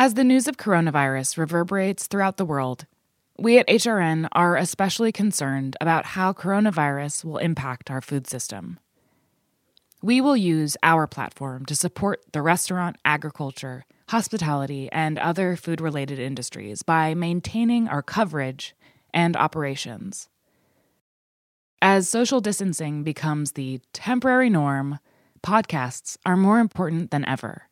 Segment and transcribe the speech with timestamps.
[0.00, 2.86] As the news of coronavirus reverberates throughout the world,
[3.38, 8.80] we at HRN are especially concerned about how coronavirus will impact our food system.
[10.00, 16.18] We will use our platform to support the restaurant, agriculture, hospitality, and other food related
[16.18, 18.74] industries by maintaining our coverage
[19.12, 20.30] and operations.
[21.82, 24.98] As social distancing becomes the temporary norm,
[25.42, 27.66] podcasts are more important than ever.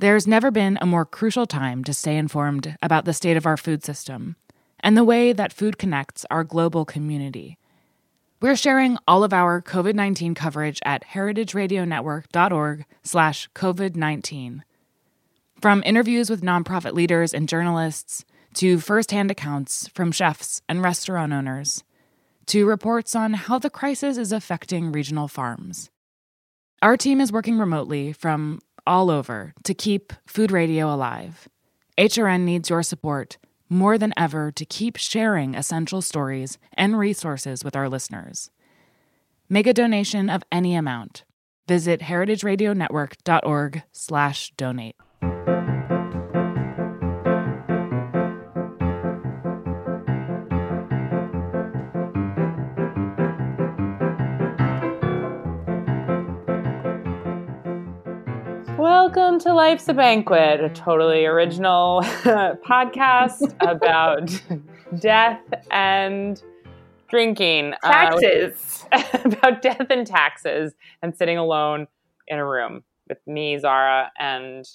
[0.00, 3.56] There's never been a more crucial time to stay informed about the state of our
[3.56, 4.36] food system
[4.78, 7.58] and the way that food connects our global community.
[8.40, 14.60] We're sharing all of our COVID-19 coverage at heritageradionetwork.org slash COVID-19.
[15.60, 21.82] From interviews with nonprofit leaders and journalists to firsthand accounts from chefs and restaurant owners
[22.46, 25.90] to reports on how the crisis is affecting regional farms.
[26.82, 31.46] Our team is working remotely from all over to keep food radio alive.
[31.98, 33.36] HRN needs your support
[33.68, 38.50] more than ever to keep sharing essential stories and resources with our listeners.
[39.48, 41.24] Make a donation of any amount.
[41.66, 44.96] Visit heritageradionetwork.org/donate.
[59.08, 64.30] Welcome to Life's a Banquet, a totally original podcast about
[65.00, 66.42] death and
[67.08, 67.72] drinking.
[67.82, 68.84] Uh, taxes.
[68.92, 71.86] Uh, about death and taxes and sitting alone
[72.26, 74.68] in a room with me, Zahra, and.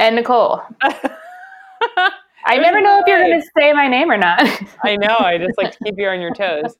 [0.00, 0.62] And Nicole.
[0.82, 4.40] I never know if you're going to say my name or not.
[4.84, 5.16] I know.
[5.16, 6.74] I just like to keep you on your toes.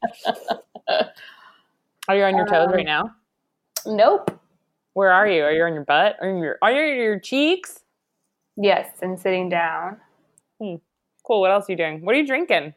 [2.09, 3.15] Are you on your toes um, right now?
[3.87, 4.42] Nope.
[4.95, 5.43] Where are you?
[5.43, 6.17] Are you on your butt?
[6.21, 7.81] Are you your, are you your cheeks?
[8.57, 9.97] Yes, and sitting down.
[10.61, 10.77] Hmm.
[11.25, 11.41] Cool.
[11.41, 12.05] What else are you doing?
[12.05, 12.75] What are you drinking?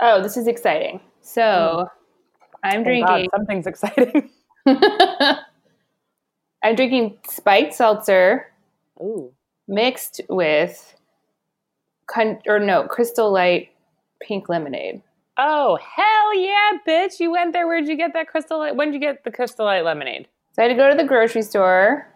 [0.00, 1.00] Oh, this is exciting.
[1.20, 1.88] So mm.
[2.62, 3.06] I'm oh drinking.
[3.06, 4.30] God, something's exciting.
[6.62, 8.46] I'm drinking spiked seltzer.
[9.00, 9.32] Ooh.
[9.68, 10.94] Mixed with,
[12.06, 13.70] con- or no, crystal light
[14.20, 15.02] pink lemonade.
[15.38, 17.20] Oh, hell yeah, bitch.
[17.20, 17.66] You went there.
[17.66, 18.74] Where'd you get that crystal light?
[18.74, 20.28] When'd you get the crystal light lemonade?
[20.56, 22.10] So I had to go to the grocery store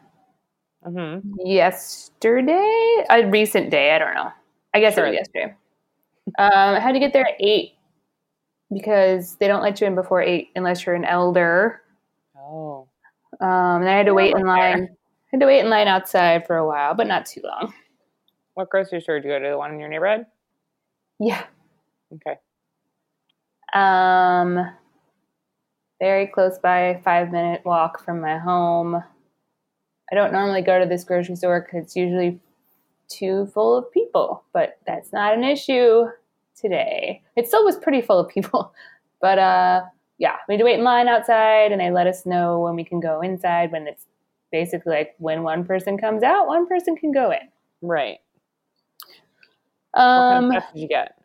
[0.82, 1.28] mm-hmm.
[1.46, 3.94] yesterday, a recent day.
[3.94, 4.32] I don't know.
[4.72, 5.04] I guess sure.
[5.04, 5.54] it was yesterday.
[6.38, 7.72] Um, I had to get there at eight
[8.72, 11.82] because they don't let you in before eight unless you're an elder.
[12.34, 12.88] Oh.
[13.42, 14.88] Um, and I had to wait in line.
[14.90, 17.74] I had to wait in line outside for a while, but not too long.
[18.54, 19.50] What grocery store did you go to?
[19.50, 20.24] The one in your neighborhood?
[21.18, 21.44] Yeah.
[22.14, 22.38] Okay.
[23.74, 24.72] Um,
[26.00, 28.96] very close by, five minute walk from my home.
[30.10, 32.40] I don't normally go to this grocery store because it's usually
[33.08, 36.06] too full of people, but that's not an issue
[36.56, 37.22] today.
[37.36, 38.72] It still was pretty full of people,
[39.20, 39.82] but uh,
[40.18, 42.84] yeah, we had to wait in line outside, and they let us know when we
[42.84, 43.70] can go inside.
[43.70, 44.06] When it's
[44.50, 47.48] basically like when one person comes out, one person can go in.
[47.82, 48.18] Right.
[49.94, 51.19] Um, what kind of stuff did you get?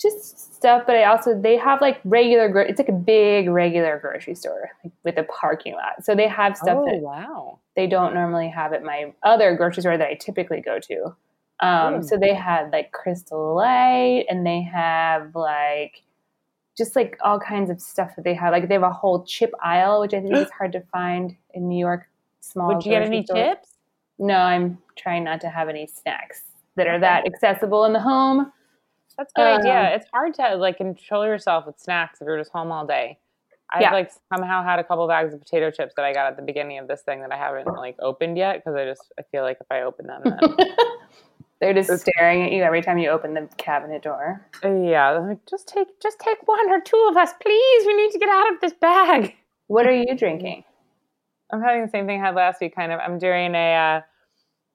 [0.00, 2.48] Just stuff, but I also they have like regular.
[2.48, 6.28] Gro- it's like a big regular grocery store like, with a parking lot, so they
[6.28, 10.08] have stuff oh, that wow they don't normally have at my other grocery store that
[10.08, 11.04] I typically go to.
[11.60, 12.04] Um, mm.
[12.04, 16.02] So they had like Crystal Light, and they have like
[16.76, 18.52] just like all kinds of stuff that they have.
[18.52, 21.68] Like they have a whole chip aisle, which I think is hard to find in
[21.68, 22.08] New York.
[22.40, 22.68] Small.
[22.68, 23.76] Would you get any chips?
[24.18, 26.42] No, I'm trying not to have any snacks
[26.76, 28.52] that are that accessible in the home.
[29.20, 29.96] That's a good um, idea.
[29.96, 33.18] It's hard to like control yourself with snacks if you're just home all day.
[33.70, 33.92] I've yeah.
[33.92, 36.78] like somehow had a couple bags of potato chips that I got at the beginning
[36.78, 39.58] of this thing that I haven't like opened yet because I just I feel like
[39.60, 40.22] if I open them,
[41.60, 44.40] they're just staring at you every time you open the cabinet door.
[44.64, 47.86] Uh, yeah, like just take just take one or two of us, please.
[47.86, 49.36] We need to get out of this bag.
[49.66, 50.64] What are you drinking?
[51.52, 52.74] I'm having the same thing I had last week.
[52.74, 53.00] Kind of.
[53.00, 54.00] I'm doing a uh,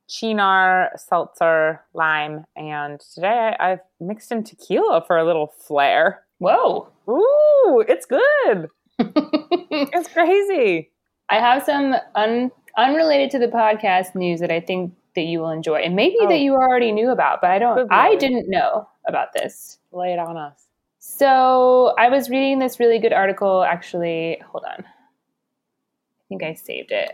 [0.10, 6.24] Cynar seltzer lime, and today I, have mixed in tequila for a little flair.
[6.38, 6.90] Whoa!
[7.10, 8.68] Ooh, it's good.
[9.00, 10.92] it's crazy.
[11.30, 15.50] I have some un, unrelated to the podcast news that I think that you will
[15.50, 16.30] enjoy, and maybe oh.
[16.30, 17.92] that you already knew about, but I don't.
[17.92, 19.80] I didn't know about this.
[19.92, 20.68] Lay it on us.
[21.00, 23.64] So I was reading this really good article.
[23.64, 24.84] Actually, hold on.
[24.84, 27.12] I think I saved it.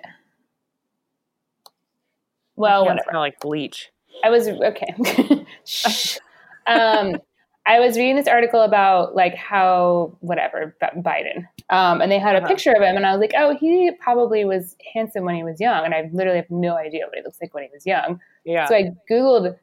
[2.56, 3.10] Well, whatever.
[3.10, 3.90] Smell like bleach.
[4.24, 4.94] I was okay.
[6.68, 7.18] um,
[7.66, 11.46] I was reading this article about like how whatever Biden.
[11.70, 12.48] Um, and they had a uh-huh.
[12.48, 15.60] picture of him, and I was like, oh, he probably was handsome when he was
[15.60, 15.86] young.
[15.86, 18.20] And I literally have no idea what he looks like when he was young.
[18.44, 18.66] Yeah.
[18.66, 19.58] So I Googled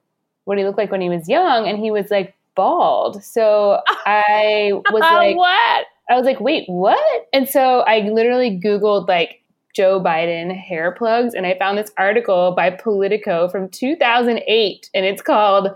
[0.44, 3.23] what he looked like when he was young, and he was like bald.
[3.23, 5.87] So I was like, what?
[6.11, 7.26] I was like, wait, what?
[7.32, 9.43] And so I literally Googled like
[9.78, 15.22] Joe Biden hair plugs, and I found this article by Politico from 2008, and it's
[15.22, 15.69] called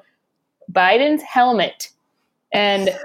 [0.73, 1.89] Biden's Helmet.
[2.53, 2.91] And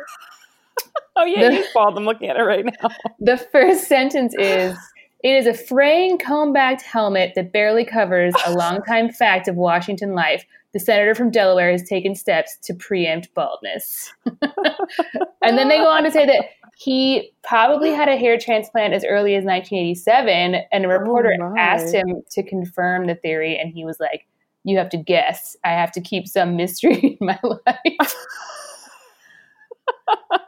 [1.16, 1.98] Oh yeah, the, bald.
[1.98, 2.90] I'm looking at it right now.
[3.20, 4.76] The first sentence is
[5.24, 10.46] it is a fraying comb-backed helmet that barely covers a longtime fact of Washington life.
[10.74, 14.12] The senator from Delaware has taken steps to preempt baldness.
[14.26, 16.46] and then they go on to say that
[16.80, 21.92] he probably had a hair transplant as early as 1987, and a reporter oh asked
[21.92, 24.28] him to confirm the theory, and he was like,
[24.64, 25.58] "You have to guess.
[25.64, 28.16] I have to keep some mystery in my life."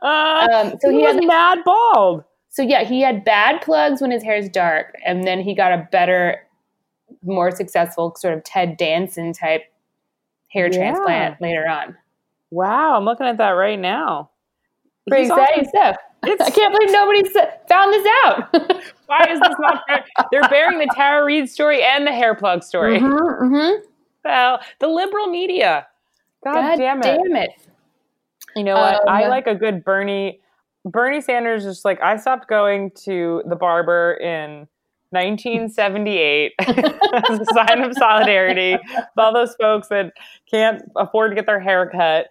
[0.04, 2.24] um, so he, he was had, mad bald.
[2.50, 5.72] So yeah, he had bad plugs when his hair is dark, and then he got
[5.72, 6.48] a better,
[7.24, 9.64] more successful sort of Ted Danson type
[10.50, 10.78] hair yeah.
[10.78, 11.98] transplant later on.
[12.52, 14.30] Wow, I'm looking at that right now.
[15.08, 15.70] Pretty He's exciting awesome.
[15.70, 15.96] stuff.
[16.24, 17.24] I can't believe nobody
[17.68, 18.54] found this out.
[19.06, 19.84] Why is this not?
[20.32, 23.00] They're bearing the Tara Reade story and the hair plug story.
[23.00, 23.86] Mm-hmm, mm-hmm.
[24.26, 25.88] Well, the liberal media.
[26.44, 27.04] God, God damn it!
[27.04, 27.50] Damn it!
[28.56, 28.96] You know what?
[28.96, 30.40] Um, I like a good Bernie.
[30.86, 34.68] Bernie Sanders is like I stopped going to the barber in
[35.12, 40.14] 1978 as a sign of solidarity with all those folks that
[40.50, 42.28] can't afford to get their hair cut.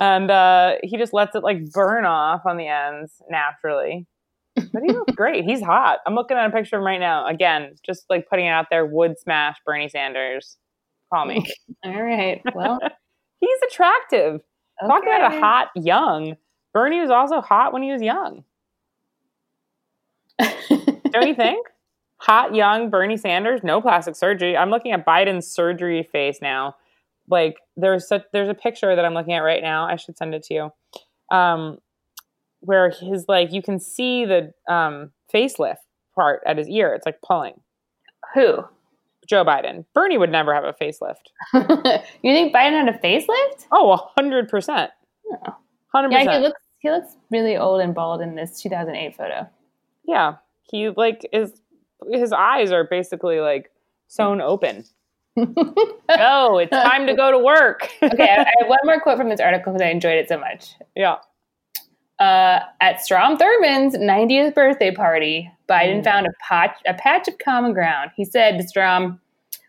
[0.00, 4.06] And uh, he just lets it like burn off on the ends naturally.
[4.56, 5.44] But he looks great.
[5.44, 5.98] He's hot.
[6.06, 7.26] I'm looking at a picture of him right now.
[7.26, 10.56] Again, just like putting it out there, would smash Bernie Sanders.
[11.12, 11.46] Call me.
[11.84, 12.42] All right.
[12.54, 12.80] Well,
[13.40, 14.40] he's attractive.
[14.82, 14.88] Okay.
[14.88, 16.36] Talking about a hot young,
[16.72, 18.44] Bernie was also hot when he was young.
[21.10, 21.66] Don't you think?
[22.18, 24.56] Hot young Bernie Sanders, no plastic surgery.
[24.56, 26.76] I'm looking at Biden's surgery face now.
[27.30, 29.86] Like there's such, there's a picture that I'm looking at right now.
[29.86, 30.72] I should send it to you.
[31.30, 31.78] Um,
[32.60, 35.76] where his like you can see the um, facelift
[36.14, 36.94] part at his ear.
[36.94, 37.60] It's like pulling.
[38.34, 38.64] Who?
[39.26, 39.84] Joe Biden.
[39.94, 41.30] Bernie would never have a facelift.
[42.22, 43.66] you think Biden had a facelift?
[43.70, 44.90] Oh, hundred percent.
[45.92, 46.24] Hundred percent.
[46.24, 49.48] Yeah, he looks he looks really old and bald in this 2008 photo.
[50.04, 51.52] Yeah, he like is
[52.10, 53.70] his eyes are basically like
[54.08, 54.84] sewn open.
[56.08, 57.90] Oh, it's time to go to work.
[58.02, 60.38] okay, I, I have one more quote from this article because I enjoyed it so
[60.38, 60.74] much.
[60.94, 61.16] Yeah.
[62.18, 66.04] Uh, at Strom Thurmond's 90th birthday party, Biden mm.
[66.04, 68.10] found a patch, a patch of common ground.
[68.14, 69.18] He said to Strom,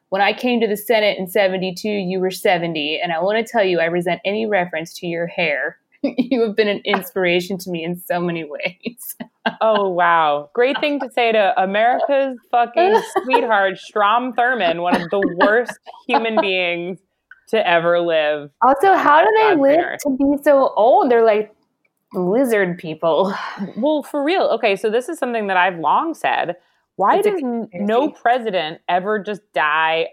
[0.09, 3.49] When I came to the Senate in 72, you were 70, and I want to
[3.49, 5.77] tell you, I resent any reference to your hair.
[6.03, 9.15] you have been an inspiration to me in so many ways.
[9.61, 10.49] oh, wow.
[10.53, 15.77] Great thing to say to America's fucking sweetheart, Strom Thurmond, one of the worst
[16.07, 16.99] human beings
[17.49, 18.49] to ever live.
[18.61, 19.97] Also, oh, how do they live there.
[20.01, 21.11] to be so old?
[21.11, 21.53] They're like
[22.13, 23.33] lizard people.
[23.77, 24.43] Well, for real.
[24.43, 26.55] Okay, so this is something that I've long said.
[26.95, 27.41] Why it's does
[27.73, 30.07] no president ever just die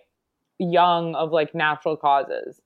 [0.59, 2.61] young of like natural causes?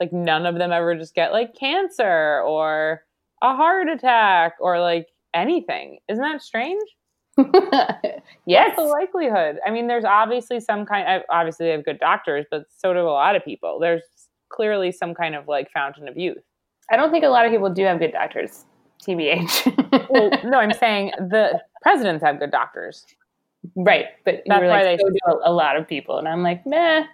[0.00, 3.02] Like none of them ever just get like cancer or
[3.42, 5.98] a heart attack or like anything.
[6.08, 6.82] Isn't that strange?
[8.46, 8.76] yes.
[8.76, 9.58] What's the likelihood?
[9.64, 11.22] I mean, there's obviously some kind.
[11.30, 13.78] Obviously, they have good doctors, but so do a lot of people.
[13.78, 14.02] There's
[14.48, 16.42] clearly some kind of like fountain of youth.
[16.90, 18.64] I don't think a lot of people do have good doctors.
[19.06, 20.10] TBH.
[20.10, 23.04] well, no, I'm saying the presidents have good doctors.
[23.76, 26.66] Right, but that's why like, they so do a lot of people, and I'm like,
[26.66, 27.04] meh.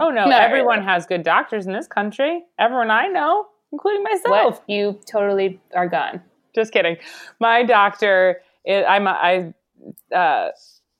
[0.00, 0.86] Oh no, everyone really.
[0.86, 2.44] has good doctors in this country.
[2.58, 4.60] Everyone I know, including myself.
[4.60, 4.64] What?
[4.68, 6.22] You totally are gone.
[6.58, 6.96] Just kidding.
[7.38, 9.54] My doctor, is, I'm I.
[10.12, 10.48] Uh,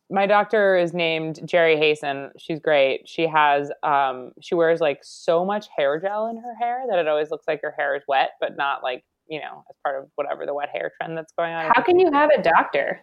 [0.08, 2.30] my doctor is named Jerry Hasten.
[2.38, 3.08] She's great.
[3.08, 7.08] She has um, she wears like so much hair gel in her hair that it
[7.08, 10.08] always looks like her hair is wet, but not like you know, as part of
[10.14, 11.72] whatever the wet hair trend that's going on.
[11.74, 13.00] How can you have a doctor?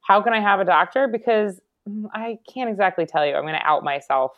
[0.00, 1.06] How can I have a doctor?
[1.06, 1.60] Because
[2.12, 3.34] I can't exactly tell you.
[3.34, 4.32] I'm going to out myself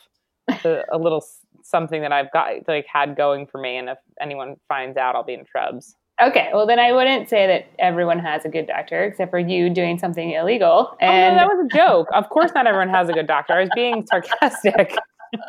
[0.63, 1.25] to a little
[1.63, 5.25] something that I've got like had going for me, and if anyone finds out, I'll
[5.25, 5.95] be in trubs.
[6.23, 9.71] Okay, well then I wouldn't say that everyone has a good doctor, except for you
[9.71, 10.97] doing something illegal.
[11.01, 12.09] And oh, no, that was a joke.
[12.13, 13.55] Of course, not everyone has a good doctor.
[13.55, 14.97] I was being sarcastic.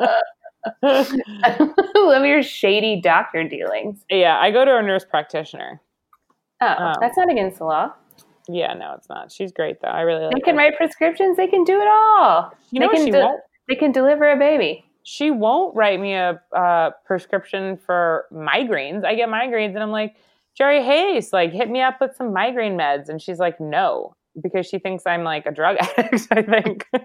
[0.82, 4.04] Love your shady doctor dealings.
[4.08, 5.80] Yeah, I go to a nurse practitioner.
[6.60, 7.92] Oh, um, that's not against the law.
[8.48, 9.32] Yeah, no, it's not.
[9.32, 9.88] She's great though.
[9.88, 10.34] I really like.
[10.34, 10.58] They can her.
[10.58, 11.36] write prescriptions.
[11.36, 12.52] They can do it all.
[12.70, 13.40] You know they can she de- won't.
[13.68, 14.84] They can deliver a baby.
[15.04, 19.04] She won't write me a uh, prescription for migraines.
[19.04, 20.14] I get migraines, and I'm like,
[20.56, 24.14] Jerry Hayes, like, hit me up with some migraine meds, and she's like, no.
[24.42, 26.86] because she thinks I'm like a drug addict, I think.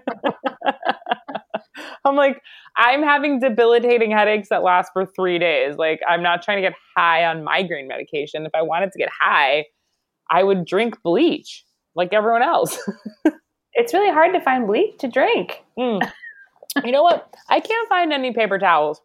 [2.04, 2.40] I'm like,
[2.76, 5.76] I'm having debilitating headaches that last for three days.
[5.76, 8.46] Like, I'm not trying to get high on migraine medication.
[8.46, 9.66] If I wanted to get high,
[10.30, 11.64] I would drink bleach
[11.94, 12.78] like everyone else.
[13.74, 15.62] it's really hard to find bleach to drink.
[15.78, 16.00] Mm.
[16.84, 17.34] you know what?
[17.48, 19.00] I can't find any paper towels.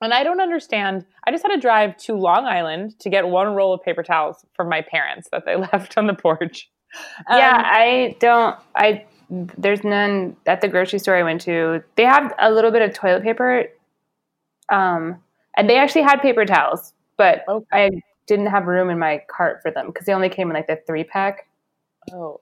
[0.00, 1.04] And I don't understand.
[1.26, 4.44] I just had to drive to Long Island to get one roll of paper towels
[4.54, 6.70] from my parents that they left on the porch.
[7.28, 8.56] Um, yeah, I don't.
[8.74, 11.84] I there's none at the grocery store I went to.
[11.96, 13.66] They have a little bit of toilet paper,
[14.70, 15.18] um,
[15.56, 17.66] and they actually had paper towels, but okay.
[17.72, 17.90] I
[18.26, 20.80] didn't have room in my cart for them because they only came in like the
[20.86, 21.48] three pack.
[22.12, 22.40] Oh,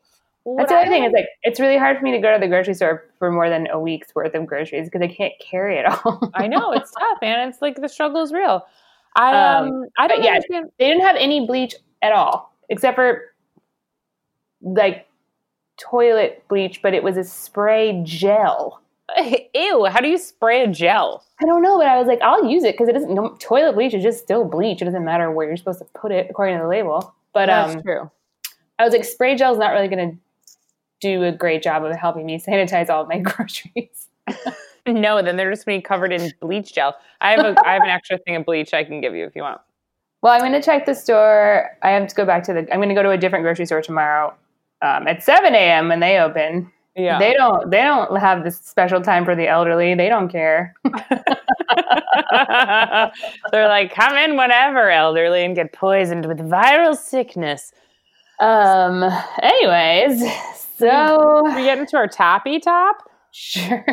[0.56, 1.04] that's the other thing.
[1.04, 3.48] Is like it's really hard for me to go to the grocery store for more
[3.48, 6.30] than a week's worth of groceries because I can't carry it all.
[6.34, 7.48] I know it's tough, man.
[7.48, 8.64] It's like the struggle is real.
[9.16, 10.70] I um, um I don't yeah, understand.
[10.78, 13.34] They didn't have any bleach at all except for
[14.62, 15.06] like
[15.78, 18.80] toilet bleach, but it was a spray gel.
[19.54, 19.86] Ew!
[19.86, 21.24] How do you spray a gel?
[21.40, 23.14] I don't know, but I was like, I'll use it because it doesn't.
[23.14, 24.82] No, toilet bleach is just still bleach.
[24.82, 27.14] It doesn't matter where you're supposed to put it according to the label.
[27.32, 28.10] But that's um, true.
[28.78, 30.18] I was like, spray gel is not really going to
[31.00, 34.08] do a great job of helping me sanitize all of my groceries.
[34.86, 36.96] no, then they're just going to be covered in bleach gel.
[37.20, 39.34] I have a I have an extra thing of bleach I can give you if
[39.34, 39.60] you want.
[40.22, 41.70] Well, I'm going to check the store.
[41.82, 42.60] I have to go back to the.
[42.72, 44.34] I'm going to go to a different grocery store tomorrow
[44.82, 45.88] um, at 7 a.m.
[45.88, 46.72] when they open.
[46.96, 47.18] Yeah.
[47.20, 49.94] They don't they don't have this special time for the elderly.
[49.94, 50.74] They don't care.
[53.52, 57.72] They're like, come in whenever, elderly, and get poisoned with viral sickness.
[58.40, 59.04] Um
[59.40, 60.24] anyways,
[60.78, 63.08] so we get into our toppy top.
[63.30, 63.85] Sure.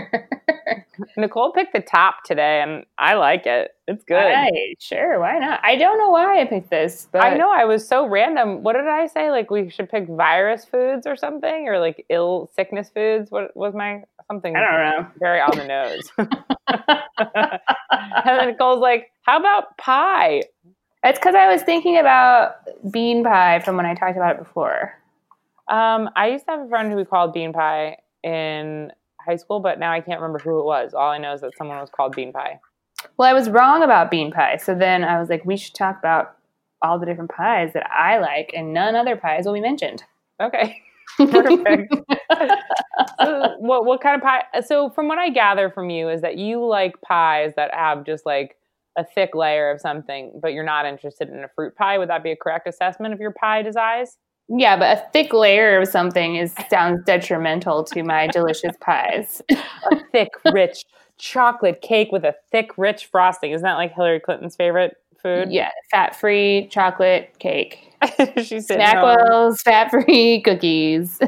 [1.17, 3.71] Nicole picked the top today, and I like it.
[3.87, 4.15] It's good.
[4.15, 5.19] Right, sure.
[5.19, 5.59] Why not?
[5.63, 8.63] I don't know why I picked this, but I know I was so random.
[8.63, 9.29] What did I say?
[9.31, 13.29] Like we should pick virus foods or something, or like ill sickness foods.
[13.29, 14.55] What was my something?
[14.55, 15.07] I don't know.
[15.19, 16.11] Very on the nose.
[18.25, 20.43] and then Nicole's like, "How about pie?"
[21.03, 22.55] It's because I was thinking about
[22.89, 24.93] bean pie from when I talked about it before.
[25.67, 28.91] Um, I used to have a friend who we called bean pie in
[29.25, 30.93] high school, but now I can't remember who it was.
[30.93, 32.59] All I know is that someone was called Bean Pie.
[33.17, 34.57] Well, I was wrong about bean pie.
[34.57, 36.35] So then I was like, we should talk about
[36.81, 40.03] all the different pies that I like, and none other pies will be mentioned.
[40.41, 40.81] Okay.
[41.17, 41.95] Perfect.
[43.19, 44.43] so what what kind of pie?
[44.65, 48.25] So from what I gather from you is that you like pies that have just
[48.25, 48.57] like
[48.97, 51.97] a thick layer of something, but you're not interested in a fruit pie.
[51.97, 54.17] Would that be a correct assessment of your pie desires?
[54.47, 59.41] Yeah, but a thick layer of something is sounds detrimental to my delicious pies.
[59.49, 60.85] a thick, rich
[61.17, 63.51] chocolate cake with a thick, rich frosting.
[63.51, 65.51] Isn't that like Hillary Clinton's favorite food?
[65.51, 67.91] Yeah, fat-free chocolate cake.
[68.43, 71.19] she said Snackwell's fat-free cookies.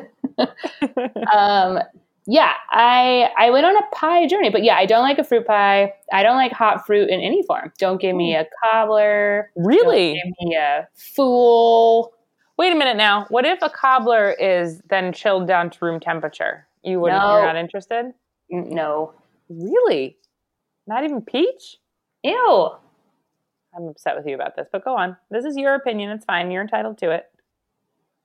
[1.33, 1.79] um,
[2.27, 5.47] yeah, I I went on a pie journey, but yeah, I don't like a fruit
[5.47, 5.93] pie.
[6.11, 7.71] I don't like hot fruit in any form.
[7.79, 9.49] Don't give me a cobbler.
[9.55, 10.15] Really?
[10.15, 12.13] Don't give me a fool.
[12.57, 13.25] Wait a minute now.
[13.29, 16.67] What if a cobbler is then chilled down to room temperature?
[16.83, 17.21] You wouldn't.
[17.21, 17.37] No.
[17.37, 18.13] You're not interested.
[18.49, 19.13] No.
[19.49, 20.17] Really?
[20.87, 21.77] Not even peach?
[22.23, 22.69] Ew.
[23.75, 25.15] I'm upset with you about this, but go on.
[25.29, 26.09] This is your opinion.
[26.09, 26.49] It's fine.
[26.49, 27.27] You're entitled to it.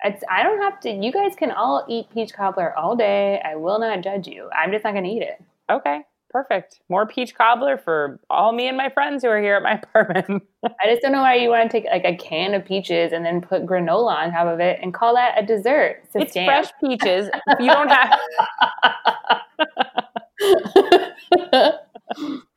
[0.05, 0.91] It's, I don't have to.
[0.91, 3.41] You guys can all eat peach cobbler all day.
[3.45, 4.49] I will not judge you.
[4.57, 5.43] I'm just not going to eat it.
[5.71, 6.01] Okay.
[6.33, 6.81] Perfect.
[6.89, 10.43] More peach cobbler for all me and my friends who are here at my apartment.
[10.65, 13.23] I just don't know why you want to take like a can of peaches and
[13.25, 16.03] then put granola on top of it and call that a dessert.
[16.15, 17.29] It's, it's fresh peaches.
[17.61, 18.19] you don't have.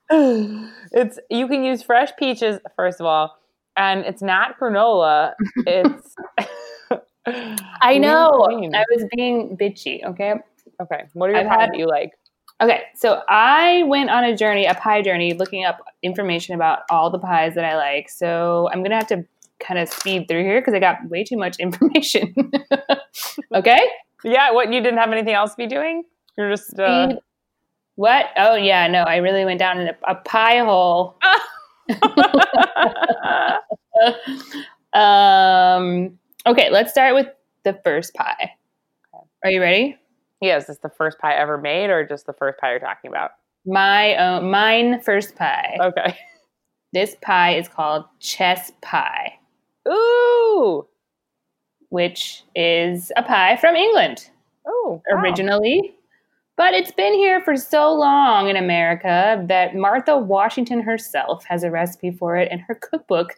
[0.91, 3.37] it's you can use fresh peaches first of all,
[3.75, 5.33] and it's not granola.
[5.67, 6.15] It's.
[7.81, 8.47] I know.
[8.73, 10.05] I was being bitchy.
[10.05, 10.35] Okay.
[10.81, 11.05] Okay.
[11.13, 12.11] What are your that you like?
[12.61, 17.09] Okay, so I went on a journey, a pie journey, looking up information about all
[17.09, 18.09] the pies that I like.
[18.09, 19.25] So I'm gonna have to
[19.59, 22.33] kind of speed through here because I got way too much information.
[23.53, 23.81] okay?
[24.23, 24.51] Yeah.
[24.51, 26.03] What you didn't have anything else to be doing?
[26.37, 27.15] You're just uh...
[27.95, 28.27] what?
[28.37, 29.03] Oh yeah, no.
[29.03, 31.17] I really went down in a, a pie hole.
[34.93, 36.17] um.
[36.47, 37.27] Okay, let's start with
[37.63, 38.51] the first pie.
[39.43, 39.97] Are you ready?
[40.41, 43.09] Yeah, is this the first pie ever made or just the first pie you're talking
[43.09, 43.31] about?
[43.65, 45.77] My own, mine first pie.
[45.79, 46.17] Okay.
[46.93, 49.33] This pie is called chess pie.
[49.85, 50.87] Ooh!
[51.89, 54.29] Which is a pie from England.
[54.65, 55.19] Oh, wow.
[55.19, 55.93] originally.
[56.55, 61.69] But it's been here for so long in America that Martha Washington herself has a
[61.69, 63.33] recipe for it in her cookbook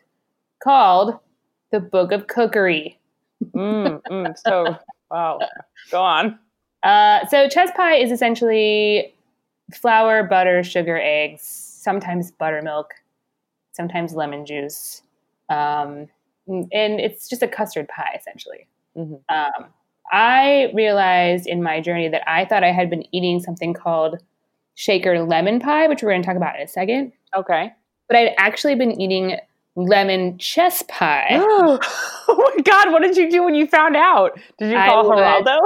[0.64, 1.18] called
[1.72, 3.00] The Book of Cookery.
[3.56, 4.78] mm, mm, so
[5.10, 5.40] Wow.
[5.90, 6.38] Go on.
[6.84, 9.14] Uh, so chess pie is essentially
[9.74, 12.94] flour, butter, sugar, eggs, sometimes buttermilk,
[13.74, 15.02] sometimes lemon juice,
[15.50, 16.08] um,
[16.48, 18.68] and it's just a custard pie essentially.
[18.98, 19.16] Mm-hmm.
[19.30, 19.70] Um,
[20.12, 24.18] I realized in my journey that I thought I had been eating something called
[24.76, 27.12] shaker lemon pie, which we're going to talk about in a second.
[27.36, 27.74] Okay.
[28.08, 29.38] But I'd actually been eating
[29.76, 31.28] lemon chess pie.
[31.32, 31.80] oh
[32.28, 34.40] my god, what did you do when you found out?
[34.58, 35.60] Did you call Geraldo?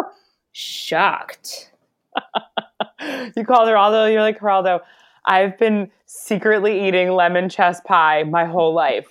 [0.51, 1.71] Shocked.
[3.35, 4.81] you called Geraldo, you're like, Geraldo,
[5.25, 9.07] I've been secretly eating lemon chess pie my whole life.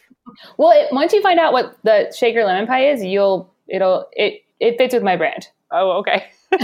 [0.59, 4.43] Well, it, once you find out what the shaker lemon pie is, you'll it'll it
[4.61, 5.49] it fits with my brand.
[5.73, 6.27] Oh, okay.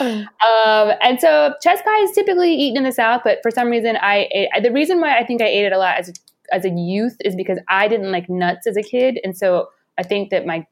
[0.00, 3.96] um, and so chess pie is typically eaten in the South, but for some reason,
[4.00, 6.12] I ate, the reason why I think I ate it a lot as a,
[6.52, 10.02] as a youth is because I didn't like nuts as a kid, and so I
[10.04, 10.66] think that my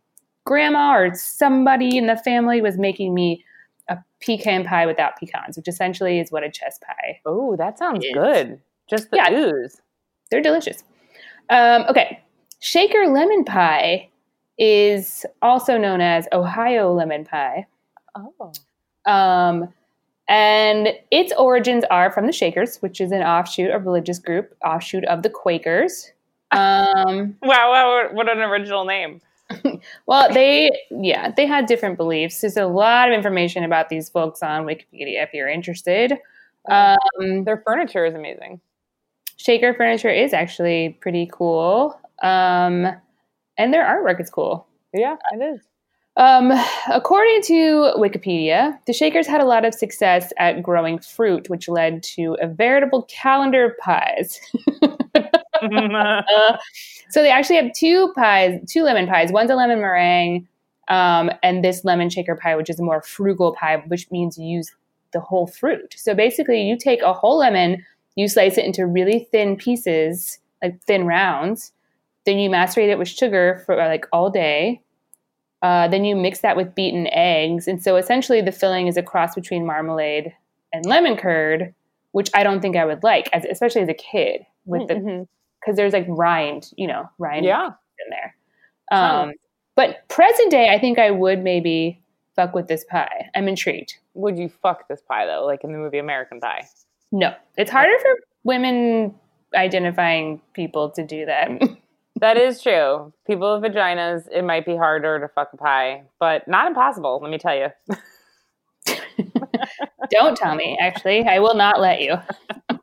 [0.46, 3.44] grandma or somebody in the family was making me
[3.88, 7.20] a pecan pie without pecans, which essentially is what a chess pie.
[7.26, 8.12] Oh, that sounds is.
[8.14, 8.60] good.
[8.88, 9.82] Just the yeah, ooze.
[10.30, 10.82] They're delicious.
[11.50, 12.22] Um, okay,
[12.60, 14.08] shaker lemon pie
[14.58, 17.66] is also known as Ohio lemon pie.
[18.14, 18.52] Oh.
[19.10, 19.68] Um,
[20.28, 25.04] and its origins are from the Shakers, which is an offshoot, of religious group, offshoot
[25.04, 26.12] of the Quakers.
[26.52, 29.20] Um, wow, wow, what an original name.
[30.06, 32.40] Well, they, yeah, they had different beliefs.
[32.40, 36.18] There's a lot of information about these folks on Wikipedia if you're interested.
[36.68, 38.60] Um, Their furniture is amazing.
[39.36, 41.98] Shaker furniture is actually pretty cool.
[42.22, 42.86] Um,
[43.58, 44.66] and their artwork is cool.
[44.92, 45.60] Yeah, it is.
[46.16, 46.50] Um,
[46.90, 52.02] according to Wikipedia, the Shakers had a lot of success at growing fruit, which led
[52.04, 54.40] to a veritable calendar of pies.
[55.76, 56.56] uh,
[57.10, 59.32] so they actually have two pies, two lemon pies.
[59.32, 60.46] One's a lemon meringue,
[60.88, 64.46] um, and this lemon shaker pie, which is a more frugal pie, which means you
[64.46, 64.70] use
[65.12, 65.94] the whole fruit.
[65.96, 67.84] So basically, you take a whole lemon,
[68.16, 71.72] you slice it into really thin pieces, like thin rounds.
[72.24, 74.82] Then you macerate it with sugar for like all day
[75.62, 77.66] uh, then you mix that with beaten eggs.
[77.66, 80.32] And so essentially the filling is a cross between marmalade
[80.72, 81.74] and lemon curd,
[82.12, 85.08] which I don't think I would like, as, especially as a kid, with mm-hmm.
[85.08, 85.28] the
[85.66, 87.66] because there's like rind, you know, rind yeah.
[87.66, 88.36] in there.
[88.92, 89.32] Um,
[89.74, 92.00] But present day, I think I would maybe
[92.36, 93.28] fuck with this pie.
[93.34, 93.96] I'm intrigued.
[94.14, 96.68] Would you fuck this pie though, like in the movie American Pie?
[97.10, 99.14] No, it's harder for women
[99.54, 101.50] identifying people to do that.
[102.20, 103.12] That is true.
[103.26, 107.30] People with vaginas, it might be harder to fuck a pie, but not impossible, let
[107.30, 107.68] me tell you.
[110.10, 111.26] Don't tell me, actually.
[111.26, 112.14] I will not let you.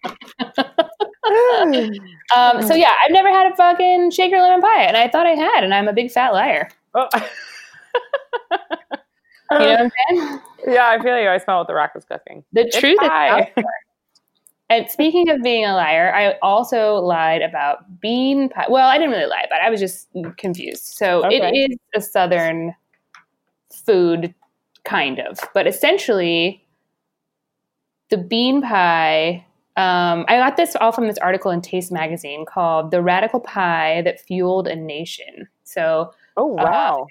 [2.35, 5.35] um, so, yeah, I've never had a fucking shaker lemon pie, and I thought I
[5.35, 6.69] had, and I'm a big fat liar.
[6.95, 7.07] Oh.
[9.51, 10.39] you know what I'm saying?
[10.67, 11.29] Yeah, I feel you.
[11.29, 12.43] I smell what the rock was cooking.
[12.53, 13.51] The it's truth pie.
[13.57, 13.65] is
[14.69, 18.65] and speaking of being a liar, I also lied about bean pie.
[18.69, 20.85] Well, I didn't really lie, but I was just confused.
[20.85, 21.37] So okay.
[21.37, 22.73] it is a southern
[23.71, 24.33] food,
[24.83, 26.65] kind of, but essentially,
[28.09, 29.45] the bean pie.
[29.75, 34.01] Um, I got this all from this article in Taste Magazine called "The Radical Pie
[34.03, 37.05] That Fueled a Nation." So, oh uh, wow, uh,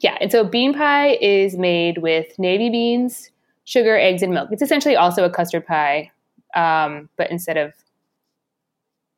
[0.00, 3.30] yeah, and so bean pie is made with navy beans,
[3.64, 4.48] sugar, eggs, and milk.
[4.52, 6.10] It's essentially also a custard pie
[6.56, 7.74] um, but instead of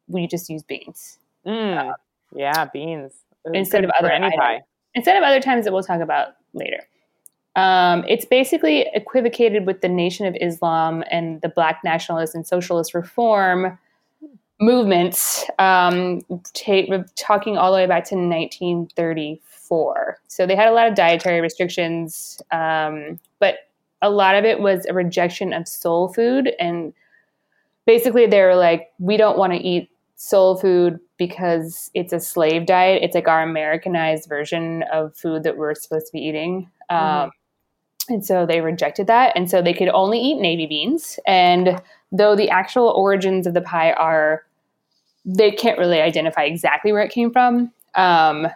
[0.08, 1.18] we just use beans.
[1.46, 1.94] Mm, uh,
[2.34, 3.12] yeah, beans.
[3.54, 4.60] instead of other any pie.
[4.94, 6.80] Instead of other times that we'll talk about later.
[7.58, 12.94] Um, it's basically equivocated with the Nation of Islam and the Black nationalist and socialist
[12.94, 13.76] reform
[14.60, 16.20] movements, um,
[16.52, 20.20] t- talking all the way back to 1934.
[20.28, 23.56] So they had a lot of dietary restrictions, um, but
[24.02, 26.92] a lot of it was a rejection of soul food and
[27.86, 32.66] basically they were like, we don't want to eat soul food because it's a slave
[32.66, 33.02] diet.
[33.02, 36.70] It's like our Americanized version of food that we're supposed to be eating.
[36.88, 37.30] Mm-hmm.
[38.08, 39.32] And so they rejected that.
[39.36, 41.18] And so they could only eat navy beans.
[41.26, 41.80] And
[42.12, 44.44] though the actual origins of the pie are,
[45.24, 47.72] they can't really identify exactly where it came from.
[47.94, 48.48] Um,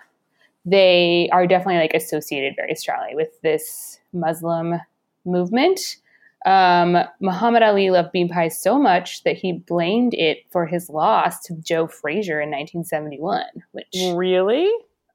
[0.65, 4.81] they are definitely like associated very strongly with this Muslim
[5.25, 5.97] movement.
[6.45, 11.41] Um, Muhammad Ali loved bean pie so much that he blamed it for his loss
[11.45, 14.69] to Joe Frazier in 1971, which really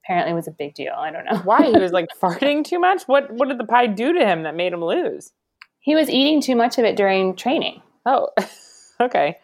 [0.08, 0.94] apparently was a big deal.
[0.98, 3.04] I don't know why he was like farting too much.
[3.04, 5.34] What what did the pie do to him that made him lose?
[5.80, 7.82] He was eating too much of it during training.
[8.06, 8.30] Oh,
[9.02, 9.38] okay.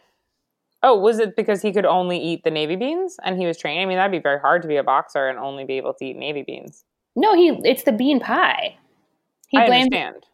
[0.81, 3.83] Oh, was it because he could only eat the navy beans and he was training?
[3.83, 6.05] I mean, that'd be very hard to be a boxer and only be able to
[6.05, 6.83] eat navy beans.
[7.15, 8.77] No, he it's the bean pie.
[9.49, 10.25] He I blamed understand.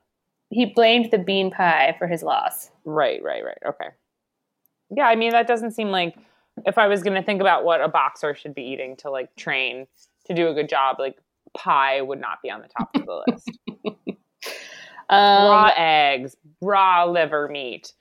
[0.49, 2.69] he blamed the bean pie for his loss.
[2.85, 3.57] Right, right, right.
[3.65, 3.89] Okay.
[4.95, 6.15] Yeah, I mean that doesn't seem like
[6.65, 9.35] if I was going to think about what a boxer should be eating to like
[9.35, 9.87] train
[10.29, 11.17] to do a good job, like
[11.57, 13.49] pie would not be on the top of the list.
[15.11, 17.93] Um, raw eggs, raw liver meat,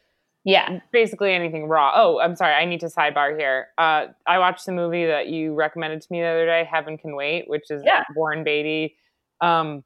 [0.44, 0.80] yeah.
[0.92, 1.90] basically anything raw.
[1.94, 3.68] Oh, I'm sorry, I need to sidebar here.
[3.78, 7.16] Uh, I watched the movie that you recommended to me the other day, Heaven Can
[7.16, 8.04] Wait, which is Yeah.
[8.14, 8.94] Warren Beatty,
[9.40, 9.84] um,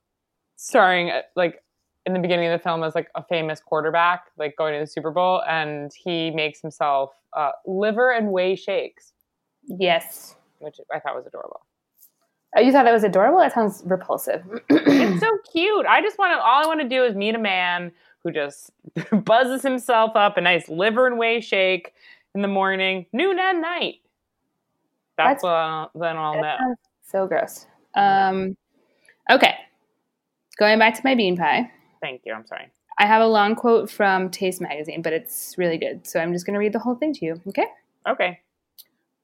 [0.57, 1.63] starring uh, like
[2.07, 4.87] in the beginning of the film as like a famous quarterback, like going to the
[4.89, 9.13] Super Bowl, and he makes himself uh, liver and whey shakes,
[9.69, 10.35] Yes.
[10.59, 11.61] which I thought was adorable.
[12.57, 13.39] Oh, you thought that was adorable?
[13.39, 14.43] That sounds repulsive.
[14.69, 15.87] It's so cute.
[15.87, 16.43] I just want to.
[16.43, 18.71] All I want to do is meet a man who just
[19.25, 21.95] buzzes himself up a nice liver and whey shake
[22.35, 23.97] in the morning, noon and night.
[25.17, 26.75] That's, That's- what I'll, then I'll That know.
[27.07, 27.67] so gross.
[27.95, 28.57] Um,
[29.31, 29.55] okay.
[30.59, 31.71] Going back to my bean pie.
[32.01, 32.33] Thank you.
[32.35, 32.71] I'm sorry.
[32.99, 36.07] I have a long quote from Taste Magazine, but it's really good.
[36.07, 37.41] So I'm just going to read the whole thing to you.
[37.49, 37.67] Okay.
[38.07, 38.41] Okay.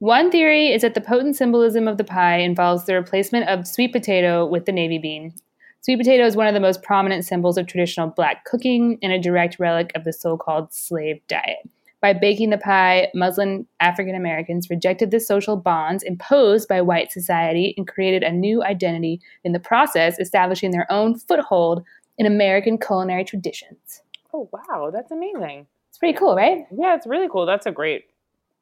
[0.00, 3.92] One theory is that the potent symbolism of the pie involves the replacement of sweet
[3.92, 5.34] potato with the navy bean.
[5.80, 9.20] Sweet potato is one of the most prominent symbols of traditional black cooking and a
[9.20, 11.68] direct relic of the so called slave diet.
[12.00, 17.74] By baking the pie, Muslim African Americans rejected the social bonds imposed by white society
[17.76, 21.82] and created a new identity in the process, establishing their own foothold
[22.18, 24.02] in American culinary traditions.
[24.32, 25.66] Oh wow, that's amazing.
[25.88, 26.66] It's pretty cool, right?
[26.70, 27.46] Yeah, it's really cool.
[27.46, 28.04] That's a great,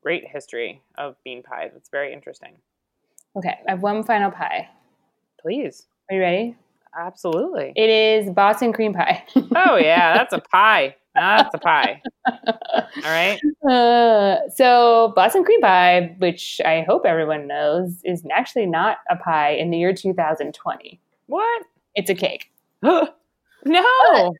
[0.06, 1.72] great history of bean pies.
[1.74, 2.52] It's very interesting.
[3.34, 4.68] Okay, I have one final pie.
[5.42, 6.56] Please, Are you ready?
[6.96, 7.72] absolutely.
[7.74, 9.24] It is Boston cream pie.
[9.56, 10.94] oh yeah, that's a pie.
[11.16, 12.02] That's a pie.
[12.28, 13.40] All right.
[13.68, 19.54] Uh, so Boston cream pie, which I hope everyone knows, is actually not a pie
[19.54, 21.00] in the year 2020.
[21.26, 21.62] What?
[21.96, 22.52] It's a cake.
[22.82, 24.34] no.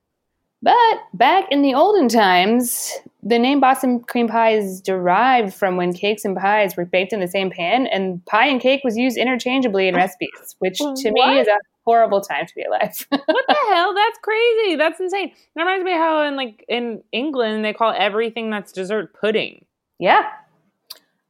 [0.63, 2.93] But back in the olden times,
[3.27, 7.19] the name Boston cream pie is derived from when cakes and pies were baked in
[7.19, 11.39] the same pan, and pie and cake was used interchangeably in recipes, which to me
[11.41, 13.05] is a horrible time to be alive.
[13.09, 13.93] what the hell?
[13.95, 14.77] That's crazy.
[14.77, 15.33] That's insane.
[15.57, 19.65] That reminds me how in like in England they call everything that's dessert pudding.
[19.99, 20.29] Yeah.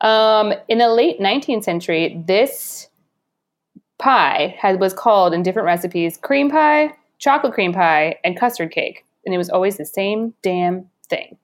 [0.03, 2.91] Um, in the late 19th century, this
[3.99, 9.07] pie had, was called in different recipes cream pie, chocolate cream pie, and custard cake.
[9.25, 11.39] And it was always the same damn thing.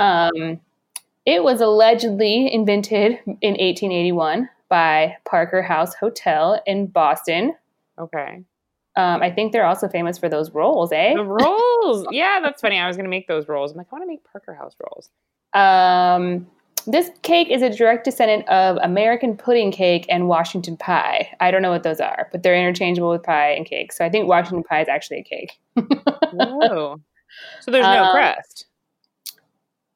[0.00, 0.60] Um,
[1.26, 7.54] it was allegedly invented in 1881 by Parker House Hotel in Boston.
[7.98, 8.42] Okay.
[8.96, 11.14] Um, I think they're also famous for those rolls, eh?
[11.14, 12.06] The rolls.
[12.12, 12.78] yeah, that's funny.
[12.78, 13.72] I was gonna make those rolls.
[13.72, 15.10] I'm like, I want to make Parker House rolls.
[15.52, 16.46] Um,
[16.86, 21.28] this cake is a direct descendant of American pudding cake and Washington pie.
[21.38, 23.92] I don't know what those are, but they're interchangeable with pie and cake.
[23.92, 25.60] So I think Washington pie is actually a cake.
[26.32, 26.96] Whoa.
[27.60, 28.66] So there's no Um, crust.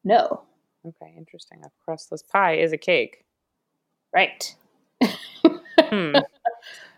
[0.05, 0.43] No,
[0.87, 1.63] Okay, interesting.
[1.65, 3.25] A crustless pie is a cake.
[4.15, 4.55] right.
[5.81, 6.15] Hmm.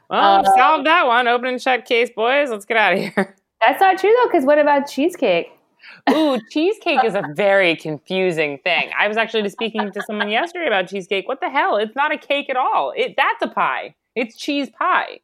[0.09, 1.27] Well, Uh, solve that one.
[1.27, 2.51] Open and shut case, boys.
[2.51, 3.37] Let's get out of here.
[3.61, 5.49] That's not true though, because what about cheesecake?
[6.11, 8.91] Ooh, cheesecake is a very confusing thing.
[8.97, 11.27] I was actually speaking to someone yesterday about cheesecake.
[11.27, 11.77] What the hell?
[11.77, 12.93] It's not a cake at all.
[12.97, 13.97] It that's a pie.
[14.15, 15.19] It's cheese pie.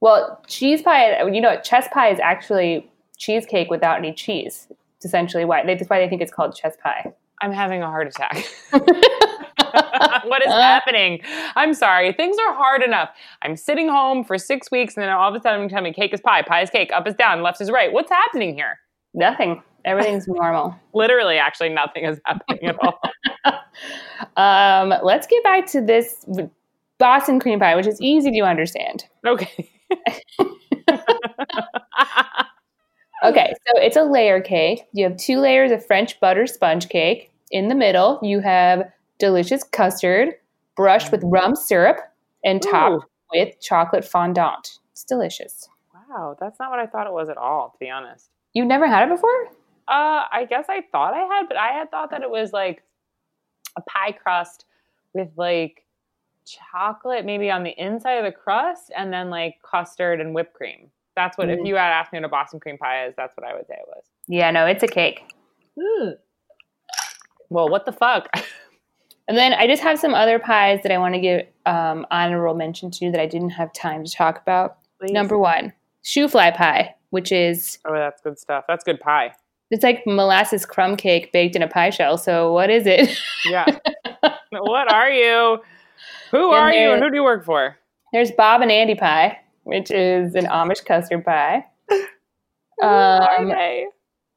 [0.00, 1.64] Well, cheese pie, you know, what?
[1.64, 4.68] chess pie is actually cheesecake without any cheese.
[4.98, 7.12] It's essentially why that's why they think it's called chess pie.
[7.40, 8.44] I'm having a heart attack.
[10.24, 11.20] what is happening?
[11.56, 12.12] I'm sorry.
[12.12, 13.10] Things are hard enough.
[13.42, 15.92] I'm sitting home for six weeks and then all of a sudden you tell me
[15.92, 17.92] cake is pie, pie is cake, up is down, left is right.
[17.92, 18.78] What's happening here?
[19.14, 19.62] Nothing.
[19.84, 20.74] Everything's normal.
[20.94, 23.00] Literally, actually, nothing is happening at all.
[24.36, 26.24] Um, let's get back to this
[26.98, 29.04] Boston cream pie, which is easy to understand.
[29.26, 29.70] Okay.
[33.24, 34.84] Okay, so it's a layer cake.
[34.92, 37.32] You have two layers of French butter sponge cake.
[37.50, 38.84] In the middle, you have
[39.18, 40.34] delicious custard
[40.76, 41.98] brushed with rum syrup
[42.44, 44.78] and topped with chocolate fondant.
[44.92, 45.68] It's delicious.
[46.08, 48.30] wow, that's not what I thought it was at all, to be honest.
[48.54, 49.46] You've never had it before?
[49.88, 52.82] Uh, I guess I thought I had, but I had thought that it was like
[53.76, 54.64] a pie crust
[55.14, 55.84] with like
[56.46, 60.90] chocolate maybe on the inside of the crust and then like custard and whipped cream.
[61.18, 61.66] That's what, if Mm.
[61.66, 63.74] you had asked me what a Boston cream pie is, that's what I would say
[63.74, 64.04] it was.
[64.28, 65.24] Yeah, no, it's a cake.
[67.50, 68.28] Well, what the fuck?
[69.30, 72.54] And then I just have some other pies that I want to give um, honorable
[72.54, 74.78] mention to that I didn't have time to talk about.
[74.98, 75.12] Please.
[75.12, 78.64] Number one, shoofly pie, which is Oh, that's good stuff.
[78.66, 79.34] That's good pie.
[79.70, 82.16] It's like molasses crumb cake baked in a pie shell.
[82.16, 83.18] So what is it?
[83.44, 83.66] yeah.
[84.50, 85.58] what are you?
[86.30, 87.76] Who are you and who do you work for?
[88.14, 91.64] There's Bob and Andy pie, which is an Amish custard pie.
[92.80, 93.52] Um,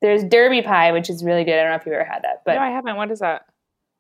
[0.01, 1.59] there's Derby pie, which is really good.
[1.59, 2.95] I don't know if you've ever had that, but no, I haven't.
[2.95, 3.45] What is that?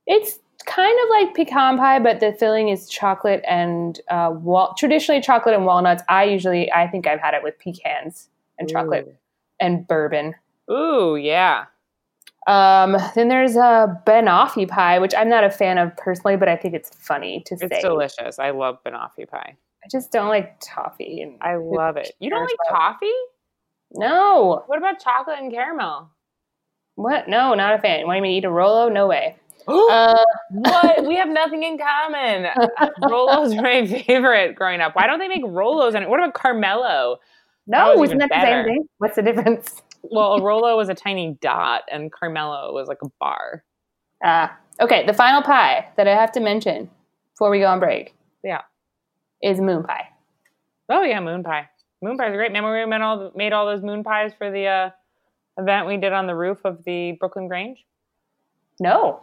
[0.07, 5.21] It's kind of like pecan pie, but the filling is chocolate and uh, wal- traditionally
[5.21, 6.01] chocolate and walnuts.
[6.09, 8.73] I usually, I think I've had it with pecans and Ooh.
[8.73, 9.15] chocolate
[9.59, 10.33] and bourbon.
[10.71, 11.65] Ooh, yeah.
[12.47, 16.55] Um, then there's a banoffee pie, which I'm not a fan of personally, but I
[16.55, 17.67] think it's funny to it's say.
[17.73, 18.39] It's delicious.
[18.39, 19.55] I love banoffee pie.
[19.83, 21.21] I just don't like toffee.
[21.21, 22.11] And I love it.
[22.19, 23.11] You don't like toffee?
[23.93, 24.63] No.
[24.67, 26.09] What about chocolate and caramel?
[26.95, 27.27] What?
[27.27, 28.01] No, not a fan.
[28.01, 28.89] You want me to eat a Rolo?
[28.89, 29.37] No way.
[29.67, 31.05] uh, what?
[31.05, 32.47] We have nothing in common.
[33.03, 34.95] Rolos my favorite growing up.
[34.95, 35.95] Why don't they make Rolos?
[35.95, 37.17] And what about Caramello?
[37.67, 38.85] No, isn't that the same thing?
[38.97, 39.81] What's the difference?
[40.03, 43.63] well, a Rolo was a tiny dot, and Caramello was like a bar.
[44.23, 45.05] Ah, uh, okay.
[45.05, 46.89] The final pie that I have to mention
[47.33, 48.15] before we go on break.
[48.43, 48.61] Yeah,
[49.41, 50.09] is moon pie.
[50.89, 51.69] Oh yeah, moon pie.
[52.01, 52.49] Moon pies are great.
[52.49, 54.89] Remember we made all made all those moon pies for the uh,
[55.57, 57.85] event we did on the roof of the Brooklyn Grange.
[58.79, 59.21] No.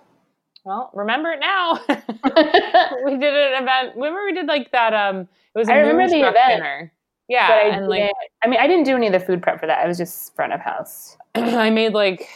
[0.64, 1.81] Well, remember it now.
[1.88, 3.96] we did an event.
[3.96, 4.94] Remember we did like that.
[4.94, 5.20] Um,
[5.54, 5.68] it was.
[5.68, 6.48] I remember the event.
[6.48, 6.92] Dinner.
[7.28, 9.66] Yeah, I and like I mean, I didn't do any of the food prep for
[9.66, 9.85] that.
[9.85, 11.16] I was just front of house.
[11.35, 12.28] I made like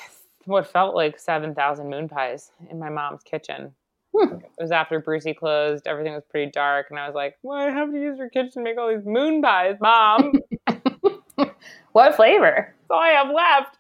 [0.44, 3.74] what felt like seven thousand moon pies in my mom's kitchen.
[4.14, 4.34] Hmm.
[4.34, 5.86] It was after Brucie closed.
[5.86, 8.50] Everything was pretty dark, and I was like, "Well, I have to use your kitchen
[8.52, 10.34] to make all these moon pies, mom."
[11.92, 12.74] what flavor?
[12.80, 13.78] That's all I have left.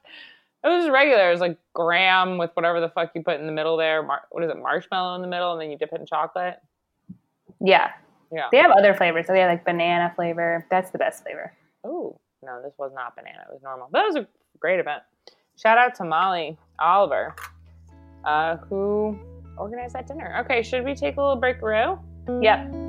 [0.64, 1.28] It was just regular.
[1.28, 4.02] It was like graham with whatever the fuck you put in the middle there.
[4.02, 4.56] Mar- what is it?
[4.56, 6.60] Marshmallow in the middle, and then you dip it in chocolate.
[7.60, 7.90] Yeah,
[8.32, 8.48] yeah.
[8.50, 9.26] They have other flavors.
[9.26, 10.66] So they have like banana flavor.
[10.70, 11.52] That's the best flavor.
[11.84, 13.44] Oh, no, this was not banana.
[13.48, 13.88] It was normal.
[13.92, 14.26] That was a
[14.58, 15.02] great event.
[15.60, 17.34] Shout out to Molly Oliver,
[18.24, 19.18] uh, who
[19.56, 20.40] organized that dinner.
[20.44, 21.98] Okay, should we take a little break, Rue?
[22.26, 22.42] Mm.
[22.42, 22.82] Yep.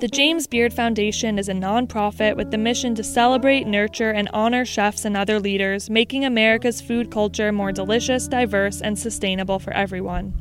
[0.00, 4.64] The James Beard Foundation is a nonprofit with the mission to celebrate, nurture, and honor
[4.64, 10.32] chefs and other leaders, making America's food culture more delicious, diverse, and sustainable for everyone.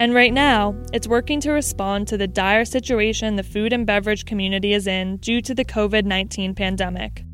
[0.00, 4.24] And right now, it's working to respond to the dire situation the food and beverage
[4.24, 7.25] community is in due to the COVID 19 pandemic.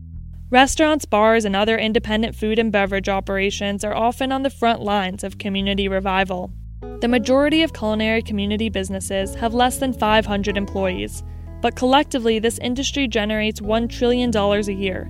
[0.53, 5.25] Restaurants, bars, and other independent food and beverage operations are often on the front lines
[5.25, 6.53] of community revival.
[7.01, 11.23] The majority of culinary community businesses have less than 500 employees,
[11.63, 15.09] but collectively, this industry generates $1 trillion a year,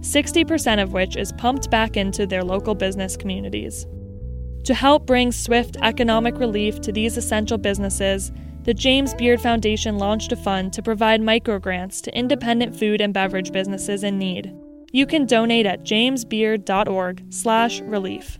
[0.00, 3.86] 60% of which is pumped back into their local business communities.
[4.64, 8.32] To help bring swift economic relief to these essential businesses,
[8.64, 13.52] the James Beard Foundation launched a fund to provide microgrants to independent food and beverage
[13.52, 14.52] businesses in need.
[14.92, 18.38] You can donate at jamesbeard.org/relief.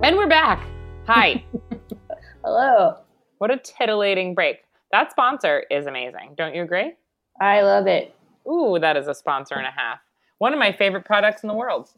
[0.00, 0.64] And we're back.
[1.06, 1.44] Hi.
[2.44, 2.98] Hello.
[3.38, 4.58] What a titillating break.
[4.92, 6.34] That sponsor is amazing.
[6.36, 6.94] Don't you agree?
[7.40, 8.14] I love it.
[8.46, 9.98] Ooh, that is a sponsor and a half.
[10.38, 11.90] One of my favorite products in the world.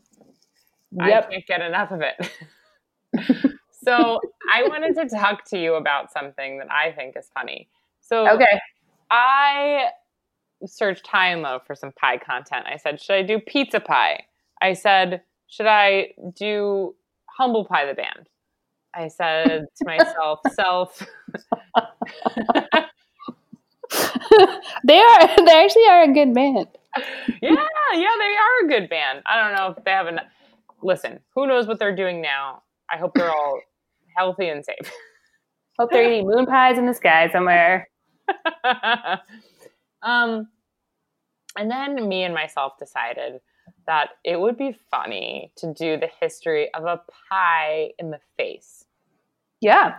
[0.93, 1.29] Yep.
[1.29, 2.33] I can't get enough of it.
[3.85, 4.21] so
[4.53, 7.69] I wanted to talk to you about something that I think is funny.
[8.01, 8.61] So okay.
[9.11, 9.91] I
[10.67, 12.67] searched high and low for some pie content.
[12.67, 14.25] I said, should I do pizza pie?
[14.61, 16.95] I said, should I do
[17.27, 18.29] humble pie the band?
[18.95, 20.99] I said to myself, self.
[24.85, 25.29] they are.
[25.45, 26.69] They actually are a good band.
[27.41, 27.55] Yeah,
[27.95, 29.23] yeah, they are a good band.
[29.27, 30.21] I don't know if they have an.
[30.83, 32.63] Listen, who knows what they're doing now?
[32.91, 33.61] I hope they're all
[34.17, 34.93] healthy and safe.
[35.79, 37.89] Hope they're eating moon pies in the sky somewhere.
[40.03, 40.49] um,
[41.57, 43.41] and then me and myself decided
[43.87, 48.85] that it would be funny to do the history of a pie in the face.
[49.61, 49.99] Yeah.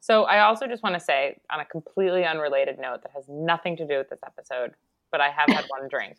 [0.00, 3.76] So I also just want to say, on a completely unrelated note that has nothing
[3.76, 4.72] to do with this episode,
[5.12, 6.16] but I have had one drink.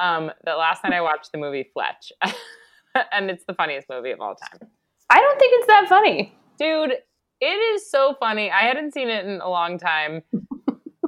[0.00, 2.12] Um, that last night I watched the movie Fletch,
[3.12, 4.68] and it's the funniest movie of all time.
[5.10, 6.94] I don't think it's that funny, dude.
[7.40, 8.50] It is so funny.
[8.50, 10.22] I hadn't seen it in a long time.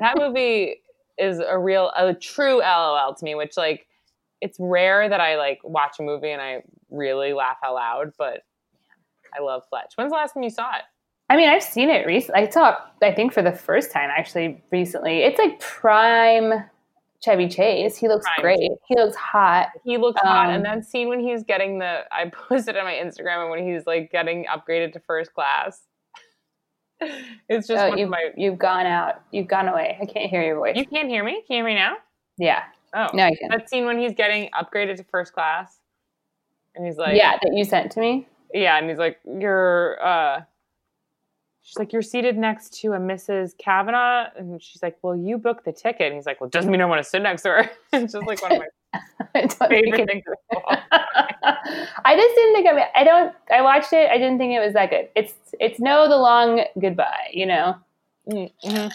[0.01, 0.83] That movie
[1.19, 3.87] is a real, a true LOL to me, which like
[4.41, 8.43] it's rare that I like watch a movie and I really laugh out loud, but
[9.37, 9.93] I love Fletch.
[9.97, 10.83] When's the last time you saw it?
[11.29, 12.43] I mean, I've seen it recently.
[12.43, 15.23] I saw it, I think, for the first time actually recently.
[15.23, 16.53] It's like prime
[17.25, 17.97] Chevy Chase.
[17.97, 18.59] He looks prime great.
[18.59, 18.79] Chase.
[18.87, 19.69] He looks hot.
[19.85, 20.51] He looks um, hot.
[20.51, 23.87] And that scene when he's getting the, I posted on my Instagram and when he's
[23.87, 25.83] like getting upgraded to first class.
[27.49, 28.31] it's just oh, you've, my...
[28.37, 29.23] you've gone out.
[29.31, 29.99] You've gone away.
[30.01, 30.77] I can't hear your voice.
[30.77, 31.43] You can't hear me?
[31.47, 31.97] Can you hear me now?
[32.39, 32.63] Yeah.
[32.95, 33.09] Oh.
[33.13, 33.51] No, you can.
[33.51, 35.79] That scene when he's getting upgraded to first class.
[36.75, 38.29] And he's like Yeah, that you sent to me?
[38.53, 40.43] Yeah, and he's like, You're uh
[41.67, 43.59] She's like, You're seated next to a Mrs.
[43.59, 44.29] Kavanaugh.
[44.37, 46.07] And she's like, Well, you booked the ticket.
[46.07, 47.71] And he's like, Well, doesn't mean I want to sit next to her.
[47.93, 48.63] it's just like one of
[49.35, 50.25] my favorite things.
[50.63, 52.87] I just didn't think of it.
[52.95, 53.35] I don't.
[53.51, 54.09] I watched it.
[54.09, 55.09] I didn't think it was that good.
[55.17, 57.31] It's it's no the long goodbye.
[57.33, 57.75] You know.
[58.31, 58.87] Mm-hmm.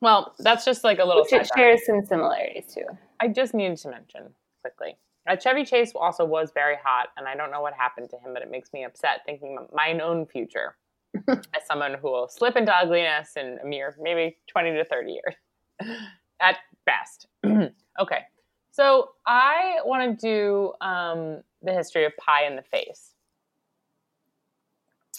[0.00, 1.26] Well, that's just like a little.
[1.28, 2.86] It shares some similarities too.
[3.18, 4.22] I just needed to mention
[4.60, 4.96] quickly.
[5.28, 8.34] Uh, Chevy Chase also was very hot, and I don't know what happened to him,
[8.34, 10.76] but it makes me upset thinking about my own future
[11.28, 15.34] as someone who will slip into ugliness in a mere maybe 20 to 30 years
[16.40, 17.26] at best.
[18.00, 18.20] okay,
[18.70, 23.14] so I want to do um, the history of pie in the face.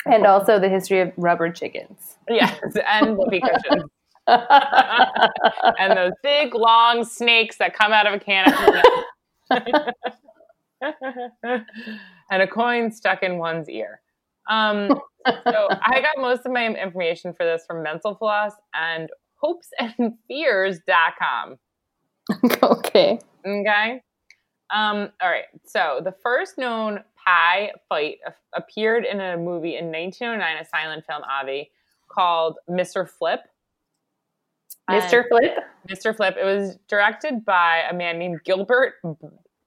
[0.05, 2.15] And also the history of rubber chickens.
[2.29, 3.89] Yes, and whoopee cushions.
[4.27, 8.53] and those big long snakes that come out of a can.
[12.31, 13.99] and a coin stuck in one's ear.
[14.49, 14.89] Um,
[15.47, 19.09] so I got most of my information for this from Mental Floss and
[19.43, 21.57] hopesandfears.com.
[22.61, 23.17] Okay.
[23.43, 24.03] Okay.
[24.69, 25.45] Um, all right.
[25.65, 28.19] So the first known pie fight
[28.53, 31.71] appeared in a movie in 1909, a silent film, Avi,
[32.07, 33.09] called Mr.
[33.09, 33.39] Flip.
[34.89, 35.27] Mr.
[35.27, 35.57] Flip?
[35.89, 36.15] Mr.
[36.15, 36.35] Flip.
[36.39, 38.95] It was directed by a man named Gilbert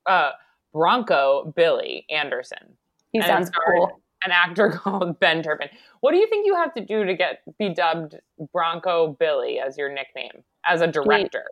[0.07, 0.31] uh,
[0.73, 2.77] Bronco Billy Anderson.
[3.13, 4.02] He and sounds cool.
[4.25, 5.69] An actor called Ben Turpin.
[6.01, 8.17] What do you think you have to do to get be dubbed
[8.53, 11.45] Bronco Billy as your nickname as a director?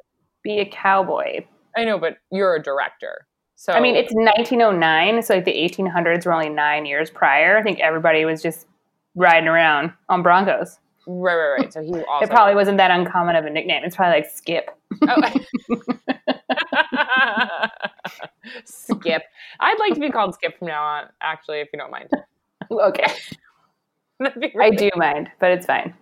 [0.43, 1.45] Be, be a cowboy.
[1.77, 3.27] I know, but you're a director.
[3.57, 7.59] So I mean, it's 1909, so like the 1800s were only nine years prior.
[7.59, 8.67] I think everybody was just
[9.15, 10.79] riding around on Broncos.
[11.07, 11.73] Right, right, right.
[11.81, 13.83] So he also it probably wasn't that uncommon of a nickname.
[13.85, 14.71] It's probably like Skip.
[15.07, 15.23] Oh.
[18.65, 19.23] Skip.
[19.61, 21.05] I'd like to be called Skip from now on.
[21.21, 22.09] Actually, if you don't mind.
[22.71, 23.07] Okay.
[24.61, 25.95] I do mind, but it's fine.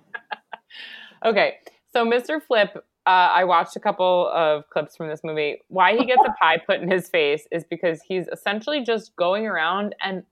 [1.25, 1.55] okay,
[1.93, 2.43] so Mr.
[2.43, 5.63] Flip uh, I watched a couple of clips from this movie.
[5.69, 9.47] Why he gets a pie put in his face is because he's essentially just going
[9.47, 10.25] around and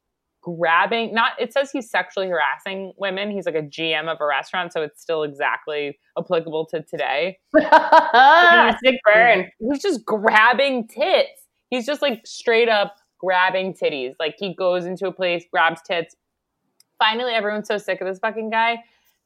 [0.42, 1.14] grabbing.
[1.14, 3.30] Not it says he's sexually harassing women.
[3.30, 7.38] He's like a GM of a restaurant, so it's still exactly applicable to today.
[7.54, 9.48] Sick burn.
[9.58, 11.46] He's just grabbing tits.
[11.70, 14.14] He's just like straight up grabbing titties.
[14.18, 16.16] Like he goes into a place, grabs tits.
[16.98, 18.78] Finally, everyone's so sick of this fucking guy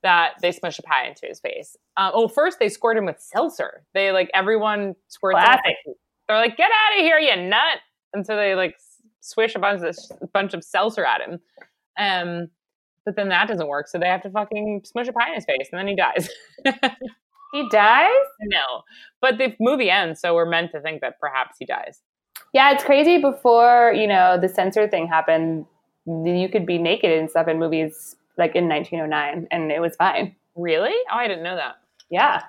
[0.03, 1.76] that they smush a pie into his face.
[1.96, 3.85] Uh, oh, first they squirt him with seltzer.
[3.94, 5.38] They like everyone squirts.
[5.38, 5.76] Classic.
[6.26, 7.79] They're like, "Get out of here, you nut!"
[8.12, 8.76] And so they like
[9.20, 9.96] swish a bunch of
[10.33, 11.40] bunch of seltzer at him.
[11.98, 12.48] Um,
[13.05, 15.44] but then that doesn't work, so they have to fucking smush a pie in his
[15.44, 16.29] face, and then he dies.
[17.53, 18.11] he dies?
[18.42, 18.83] No,
[19.20, 22.00] but the movie ends, so we're meant to think that perhaps he dies.
[22.52, 23.18] Yeah, it's crazy.
[23.18, 25.66] Before you know the censor thing happened,
[26.06, 30.34] you could be naked and stuff in movies like in 1909, and it was fine.
[30.56, 30.94] Really?
[31.10, 31.76] Oh, I didn't know that.
[32.10, 32.42] Yeah.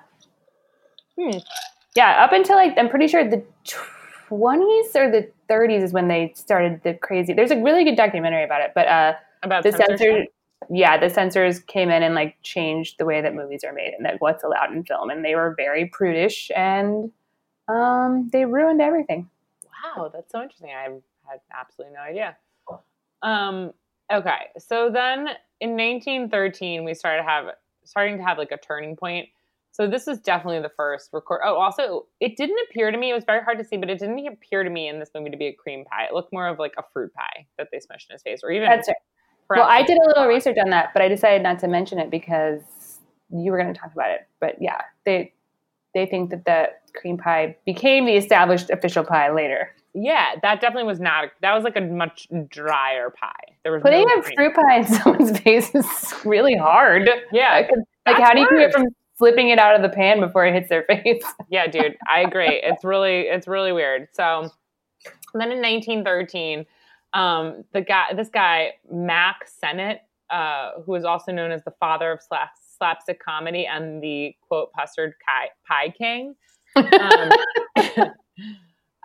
[1.18, 1.38] Hmm.
[1.94, 3.42] Yeah, up until like I'm pretty sure the
[4.28, 7.32] 20s or the 30s is when they started the crazy.
[7.32, 10.24] There's a really good documentary about it, but uh, about the censor.
[10.70, 14.06] Yeah, the censors came in and like changed the way that movies are made and
[14.06, 17.10] that what's allowed in film, and they were very prudish and
[17.68, 19.28] um, they ruined everything.
[19.82, 20.70] Wow, that's so interesting.
[20.70, 20.84] I
[21.28, 22.36] had absolutely no idea.
[23.22, 23.72] Um,
[24.12, 25.28] okay, so then
[25.60, 27.46] in 1913 we started have
[27.84, 29.28] starting to have like a turning point.
[29.72, 31.40] So this is definitely the first record.
[31.44, 33.10] Oh, also, it didn't appear to me.
[33.10, 35.30] It was very hard to see, but it didn't appear to me in this movie
[35.30, 36.04] to be a cream pie.
[36.04, 38.50] It looked more of like a fruit pie that they smushed in his face, or
[38.50, 38.68] even.
[38.68, 38.88] That's
[39.48, 39.60] right.
[39.60, 42.10] Well, I did a little research on that, but I decided not to mention it
[42.10, 42.60] because
[43.30, 44.28] you were going to talk about it.
[44.40, 45.32] But yeah, they
[45.94, 49.70] they think that the cream pie became the established official pie later.
[49.94, 51.28] Yeah, that definitely was not.
[51.42, 53.56] That was like a much drier pie.
[53.62, 57.08] There was putting no a fruit pie in someone's face is really hard.
[57.30, 57.68] Yeah,
[58.06, 58.86] like how do you keep it from
[59.18, 61.22] flipping it out of the pan before it hits their face?
[61.50, 62.60] yeah, dude, I agree.
[62.62, 64.08] It's really it's really weird.
[64.12, 64.50] So
[65.34, 66.64] then in 1913,
[67.12, 70.00] um, the guy, this guy Mack Sennett,
[70.30, 72.50] uh, who is also known as the father of slap,
[72.82, 75.14] slapstick comedy and the quote "Pustard
[75.68, 76.34] Pie King."
[76.74, 78.10] Um,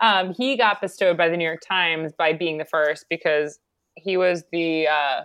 [0.00, 3.60] um, he got bestowed by the New York Times by being the first because
[3.94, 5.24] he was the uh,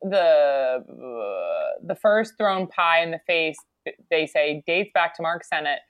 [0.00, 3.58] the uh, the first thrown pie in the face.
[4.10, 5.80] They say dates back to Mark Sennett,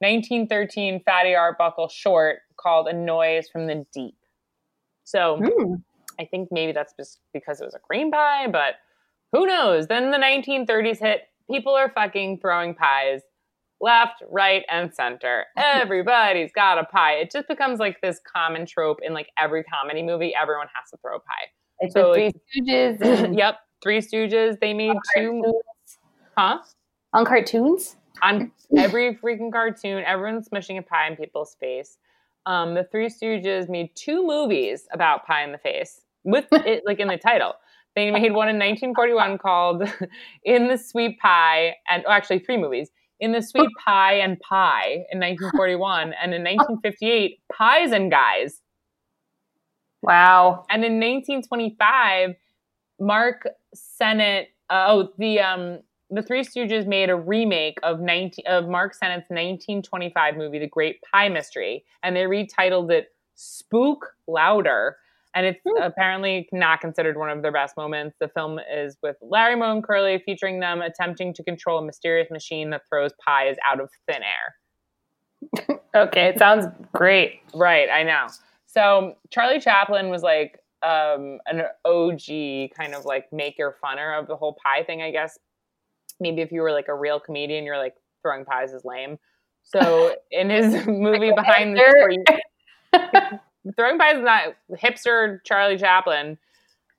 [0.00, 4.18] 1913 Fatty Arbuckle short called "A Noise from the Deep."
[5.04, 5.82] So mm.
[6.20, 8.74] I think maybe that's just because it was a cream pie, but
[9.36, 9.86] who knows?
[9.86, 11.22] Then the 1930s hit.
[11.50, 13.20] People are fucking throwing pies
[13.80, 15.44] left, right, and center.
[15.56, 17.14] Everybody's got a pie.
[17.14, 20.34] It just becomes like this common trope in like every comedy movie.
[20.34, 21.50] Everyone has to throw a pie.
[21.80, 23.00] It's so, Three Stooges.
[23.02, 24.58] And- yep, Three Stooges.
[24.58, 25.60] They made two.
[26.36, 26.60] Huh?
[27.12, 27.96] On cartoons?
[28.22, 31.98] On every freaking cartoon, everyone's smushing a pie in people's face.
[32.46, 37.00] Um, the Three Stooges made two movies about pie in the face with it like
[37.00, 37.54] in the title.
[37.96, 39.82] They made one in 1941 called
[40.44, 45.06] "In the Sweet Pie," and oh, actually three movies: "In the Sweet Pie and Pie"
[45.10, 48.60] in 1941, and in 1958, "Pies and Guys."
[50.02, 50.66] Wow!
[50.70, 52.36] And in 1925,
[53.00, 54.48] Mark Sennett.
[54.68, 55.78] Uh, oh, the um,
[56.10, 61.00] the Three Stooges made a remake of 19 of Mark Sennett's 1925 movie, The Great
[61.10, 64.98] Pie Mystery, and they retitled it "Spook Louder."
[65.36, 65.86] And it's mm.
[65.86, 68.16] apparently not considered one of their best moments.
[68.18, 72.30] The film is with Larry Moe and Curly, featuring them attempting to control a mysterious
[72.30, 75.78] machine that throws pies out of thin air.
[75.94, 77.40] okay, it sounds great.
[77.54, 78.28] Right, I know.
[78.64, 84.28] So Charlie Chaplin was like um, an OG kind of like make your funner of
[84.28, 85.38] the whole pie thing, I guess.
[86.18, 89.18] Maybe if you were like a real comedian, you're like throwing pies is lame.
[89.62, 92.24] So in his movie Behind the Screen,
[93.74, 96.38] throwing pies is not hipster Charlie Chaplin.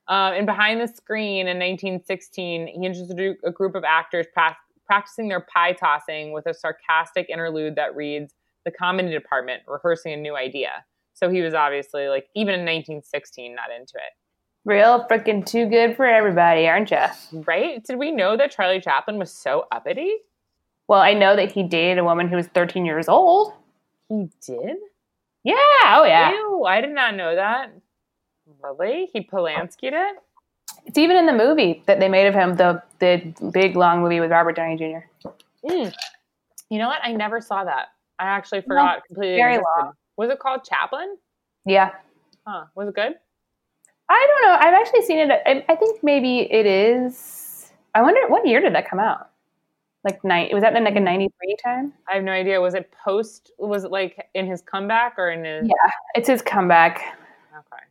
[0.08, 5.28] Uh, and behind the screen in 1916, he introduced a group of actors pra- practicing
[5.28, 10.36] their pie tossing with a sarcastic interlude that reads, "The comedy department rehearsing a new
[10.36, 14.14] idea." So he was obviously like, even in 1916, not into it.
[14.66, 17.06] Real freaking too good for everybody, aren't you?
[17.32, 17.84] Right?
[17.84, 20.14] Did we know that Charlie Chaplin was so uppity?
[20.88, 23.54] Well, I know that he dated a woman who was 13 years old.
[24.10, 24.78] He did?
[25.44, 25.56] Yeah.
[25.86, 26.32] Oh, yeah.
[26.32, 27.74] Ew, I did not know that.
[28.62, 29.10] Really?
[29.14, 30.16] He Polanski'd it?
[30.86, 34.20] It's even in the movie that they made of him, the the big long movie
[34.20, 35.30] with Robert Downey Jr.
[35.66, 35.94] Mm.
[36.70, 37.00] You know what?
[37.04, 37.88] I never saw that.
[38.20, 39.36] I actually forgot completely.
[39.36, 39.82] Very existed.
[39.82, 39.94] long.
[40.18, 41.18] Was it called Chaplin?
[41.66, 41.92] Yeah.
[42.46, 42.66] Huh.
[42.76, 43.14] Was it good?
[44.10, 44.58] I don't know.
[44.60, 45.42] I've actually seen it.
[45.46, 47.72] I, I think maybe it is.
[47.94, 49.30] I wonder what year did that come out?
[50.08, 50.54] Like night?
[50.54, 51.94] Was that in like a '93 time?
[52.10, 52.62] I have no idea.
[52.62, 53.52] Was it post?
[53.60, 55.68] Was it like in his comeback or in his?
[55.68, 57.18] Yeah, it's his comeback.
[57.52, 57.84] Okay.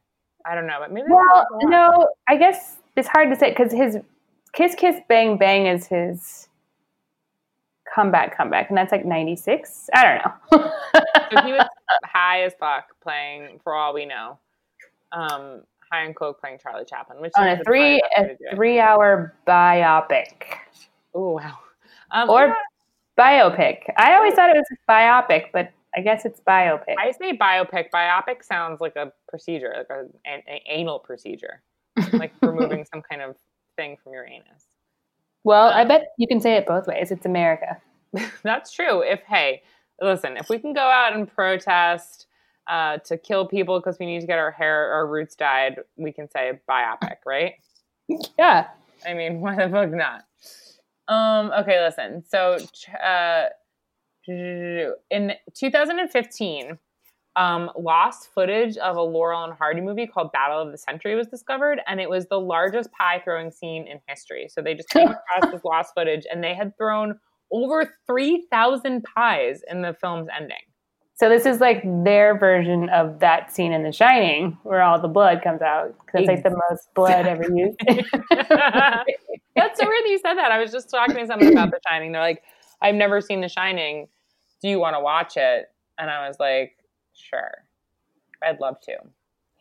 [0.46, 1.08] I don't know, but maybe.
[1.10, 2.08] Well, no.
[2.28, 3.98] I guess it's hard to say because his
[4.52, 6.48] Kiss Kiss Bang Bang is his
[7.94, 9.90] comeback comeback, and that's like '96.
[9.94, 10.72] I don't know.
[11.30, 11.66] so he was
[12.04, 14.38] high as fuck playing, for all we know.
[15.12, 20.32] Um, high and coke playing Charlie Chaplin, which on a three a three hour biopic.
[21.14, 21.58] Oh wow!
[22.10, 22.54] Um, or yeah.
[23.18, 23.78] biopic.
[23.96, 26.94] I always thought it was biopic, but I guess it's biopic.
[26.98, 27.86] I say biopic.
[27.92, 31.62] Biopic sounds like a procedure, like a, an, an anal procedure,
[32.12, 33.36] like removing some kind of
[33.76, 34.66] thing from your anus.
[35.44, 37.10] Well, I bet you can say it both ways.
[37.10, 37.80] It's America.
[38.42, 39.02] That's true.
[39.02, 39.62] If hey,
[40.00, 42.26] listen, if we can go out and protest
[42.68, 46.12] uh, to kill people because we need to get our hair, our roots dyed, we
[46.12, 47.54] can say biopic, right?
[48.38, 48.68] Yeah.
[49.04, 50.24] I mean, why the fuck not?
[51.08, 51.52] Um.
[51.60, 52.24] Okay, listen.
[52.28, 52.58] So,
[53.02, 53.46] uh,
[54.28, 56.78] in 2015,
[57.36, 61.28] um, lost footage of a Laurel and Hardy movie called Battle of the Century was
[61.28, 64.48] discovered, and it was the largest pie throwing scene in history.
[64.48, 67.18] So they just came across this lost footage, and they had thrown
[67.52, 70.56] over 3,000 pies in the film's ending.
[71.14, 75.08] So this is like their version of that scene in The Shining, where all the
[75.08, 75.94] blood comes out.
[76.04, 77.78] Because it's like the most blood ever used.
[79.56, 80.52] That's so weird that you said that.
[80.52, 82.12] I was just talking to someone about The Shining.
[82.12, 82.42] They're like,
[82.80, 84.08] "I've never seen The Shining.
[84.62, 85.66] Do you want to watch it?"
[85.98, 86.76] And I was like,
[87.14, 87.64] "Sure,
[88.42, 88.96] I'd love to.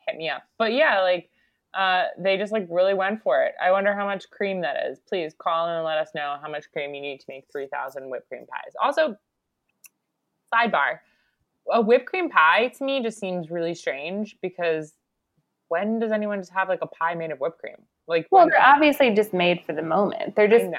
[0.08, 1.30] Hit me up." But yeah, like
[1.74, 3.54] uh, they just like really went for it.
[3.62, 5.00] I wonder how much cream that is.
[5.00, 8.10] Please call in and let us know how much cream you need to make 3,000
[8.10, 8.74] whipped cream pies.
[8.82, 9.18] Also,
[10.54, 11.00] sidebar
[11.72, 14.94] a whipped cream pie to me just seems really strange because
[15.68, 17.78] when does anyone just have like a pie made of whipped cream?
[18.08, 20.36] Like, well, they're obviously just made for the moment.
[20.36, 20.70] They're just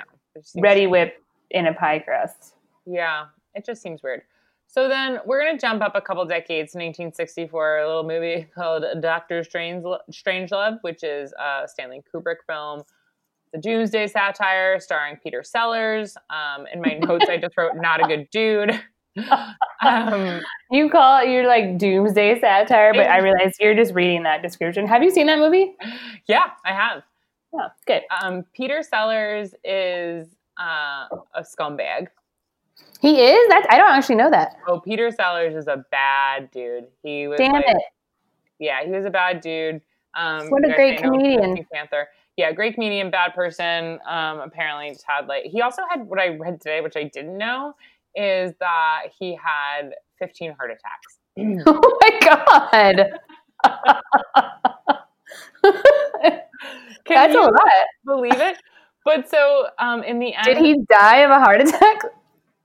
[0.57, 1.20] ready whipped
[1.51, 2.55] in a pie crust.
[2.87, 4.22] Yeah, it just seems weird.
[4.68, 9.43] So then we're gonna jump up a couple decades, 1964, a little movie called Doctor
[9.43, 12.83] Strange Strangelove, which is a Stanley Kubrick film.
[13.53, 16.16] The Doomsday satire starring Peter Sellers.
[16.31, 18.81] Um, in my notes, I just wrote "not a good dude."
[19.83, 24.43] um, you call it your like doomsday satire, but I realize you're just reading that
[24.43, 24.87] description.
[24.87, 25.74] Have you seen that movie?
[26.27, 27.03] Yeah, I have.
[27.57, 28.02] Yeah, good.
[28.22, 30.28] Um, Peter Sellers is
[30.61, 32.09] uh, a scumbag.
[33.00, 33.48] He is.
[33.48, 34.57] That I don't actually know that.
[34.68, 36.88] Oh, Peter Sellers is a bad dude.
[37.02, 37.38] He was.
[37.38, 37.82] Damn like, it.
[38.59, 39.80] Yeah, he was a bad dude.
[40.14, 41.66] Um, what a great comedian.
[41.72, 42.09] Panther.
[42.36, 43.98] yeah, great comedian, bad person.
[44.07, 47.38] Um, apparently just had like he also had what I read today, which I didn't
[47.38, 47.74] know,
[48.14, 51.18] is that he had 15 heart attacks.
[51.66, 53.18] oh my god.
[57.09, 57.61] That's a lot.
[58.04, 58.57] Believe it.
[59.04, 62.00] But so um, in the end, did he die of a heart attack?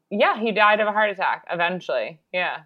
[0.10, 2.20] Yeah, he died of a heart attack eventually.
[2.34, 2.62] Yeah.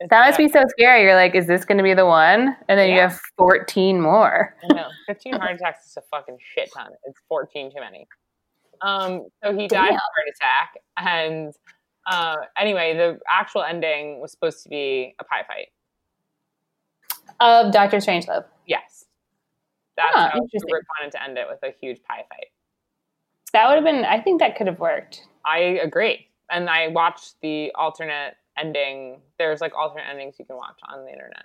[0.00, 1.02] It's that must be so scary.
[1.02, 2.56] You're like, is this going to be the one?
[2.68, 2.94] And then yeah.
[2.94, 4.54] you have 14 more.
[4.72, 6.90] No, 15 heart attacks is a fucking shit ton.
[7.04, 8.06] It's 14 too many.
[8.80, 9.94] Um, so he died Damn.
[9.94, 10.74] of a heart attack.
[10.98, 11.54] And
[12.06, 15.68] uh, anyway, the actual ending was supposed to be a pie fight.
[17.40, 18.44] Of Doctor Strangelove.
[18.66, 19.04] Yes.
[19.98, 22.46] That's huh, how Kubrick wanted to end it with a huge pie fight.
[23.52, 25.26] That would have been, I think that could have worked.
[25.44, 26.28] I agree.
[26.50, 29.20] And I watched the alternate ending.
[29.38, 31.44] There's like alternate endings you can watch on the internet.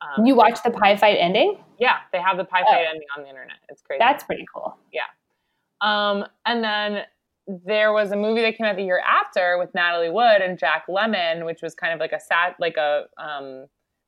[0.00, 1.58] Um, you watch the pie fight ending?
[1.78, 2.90] Yeah, they have the pie fight oh.
[2.90, 3.56] ending on the internet.
[3.70, 3.98] It's crazy.
[3.98, 4.76] That's pretty cool.
[4.92, 5.02] Yeah.
[5.80, 7.02] Um, and then
[7.46, 10.86] there was a movie that came out the year after with Natalie Wood and Jack
[10.88, 13.66] Lemmon, which was kind of like a sad, like a um,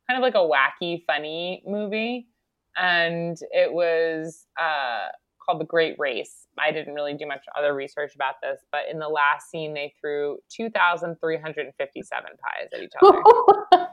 [0.08, 2.28] kind of like a wacky, funny movie,
[2.76, 5.08] and it was uh,
[5.44, 6.46] called The Great Race.
[6.58, 9.94] I didn't really do much other research about this, but in the last scene, they
[10.00, 13.22] threw 2,357 pies at each other.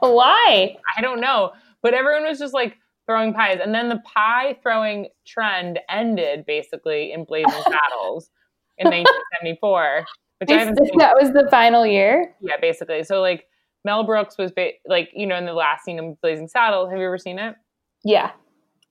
[0.00, 0.76] Why?
[0.96, 1.52] I don't know.
[1.82, 2.76] But everyone was just like
[3.06, 3.58] throwing pies.
[3.62, 8.30] And then the pie throwing trend ended basically in Blazing Saddles
[8.76, 10.04] in 1974.
[10.40, 10.98] Which I haven't seen.
[10.98, 12.34] That was the final year?
[12.40, 13.02] Yeah, basically.
[13.02, 13.46] So, like,
[13.84, 16.90] Mel Brooks was ba- like, you know, in the last scene of Blazing Saddles.
[16.90, 17.56] Have you ever seen it?
[18.04, 18.30] Yeah.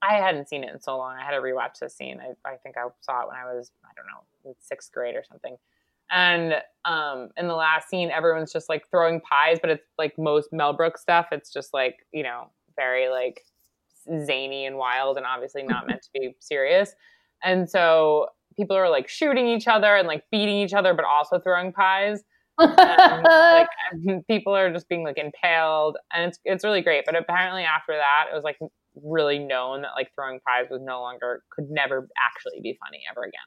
[0.02, 1.16] I hadn't seen it in so long.
[1.16, 2.20] I had to rewatch the scene.
[2.20, 5.24] I, I think I saw it when I was, I don't know, sixth grade or
[5.28, 5.56] something.
[6.10, 10.52] And um, in the last scene, everyone's just like throwing pies, but it's like most
[10.52, 11.26] Mel Brooks stuff.
[11.32, 13.42] It's just like, you know, very like
[14.24, 16.94] zany and wild and obviously not meant to be serious.
[17.42, 21.38] And so people are like shooting each other and like beating each other, but also
[21.38, 22.22] throwing pies.
[22.58, 27.62] And, like people are just being like impaled and it's it's really great but apparently
[27.62, 28.58] after that it was like
[29.02, 33.22] really known that like throwing pies was no longer could never actually be funny ever
[33.22, 33.40] again.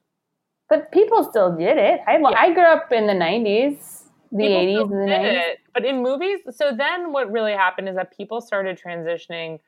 [0.69, 1.99] But people still did it.
[2.07, 2.29] I, yeah.
[2.29, 5.51] I grew up in the '90s, the people '80s, and the '90s.
[5.51, 5.59] It.
[5.73, 9.59] But in movies, so then what really happened is that people started transitioning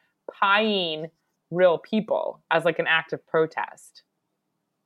[0.42, 1.08] pieing
[1.52, 4.04] real people as like an act of protest.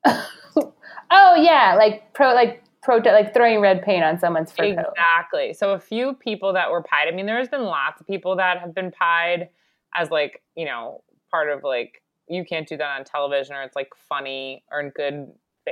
[0.06, 0.72] oh
[1.12, 4.94] yeah, like pro like protest like throwing red paint on someone's fur coat.
[4.96, 5.54] Exactly.
[5.54, 7.10] So a few people that were pied.
[7.10, 9.50] I mean, there's been lots of people that have been pied
[9.94, 13.76] as like you know part of like you can't do that on television or it's
[13.76, 15.28] like funny or in good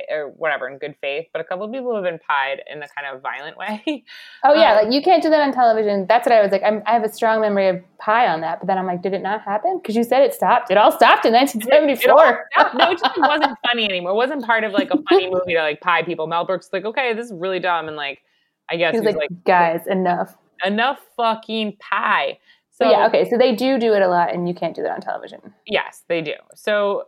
[0.09, 2.87] or whatever in good faith but a couple of people have been pied in a
[2.89, 4.03] kind of violent way.
[4.43, 6.05] Oh yeah um, like you can't do that on television.
[6.07, 8.59] That's what i was like I'm, i have a strong memory of pie on that
[8.59, 9.79] but then i'm like did it not happen?
[9.81, 10.71] Because you said it stopped.
[10.71, 12.75] It all stopped in 1974 stopped.
[12.75, 14.11] no it just wasn't funny anymore.
[14.11, 16.27] It wasn't part of like a funny movie to like pie people.
[16.27, 18.21] Mel brooks like okay this is really dumb and like
[18.69, 20.35] i guess he's, like, like guys enough.
[20.63, 22.39] Enough fucking pie.
[22.75, 23.29] So yeah, okay.
[23.29, 25.39] So they do do it a lot, and you can't do that on television.
[25.65, 26.33] Yes, they do.
[26.55, 27.07] So,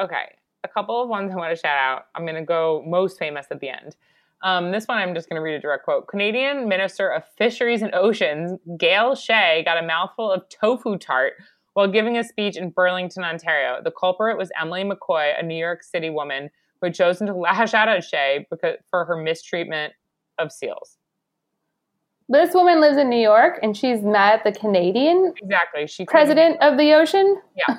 [0.00, 0.34] okay,
[0.66, 2.06] a couple of ones I want to shout out.
[2.14, 3.96] I'm going to go most famous at the end.
[4.42, 6.08] Um, this one I'm just going to read a direct quote.
[6.08, 11.34] Canadian Minister of Fisheries and Oceans, Gail Shea, got a mouthful of tofu tart
[11.72, 13.80] while giving a speech in Burlington, Ontario.
[13.82, 16.50] The culprit was Emily McCoy, a New York City woman
[16.80, 19.94] who had chosen to lash out at Shea because, for her mistreatment
[20.38, 20.98] of seals.
[22.28, 25.86] This woman lives in New York and she's mad at the Canadian exactly.
[25.86, 27.40] She president of the ocean.
[27.56, 27.78] Yeah.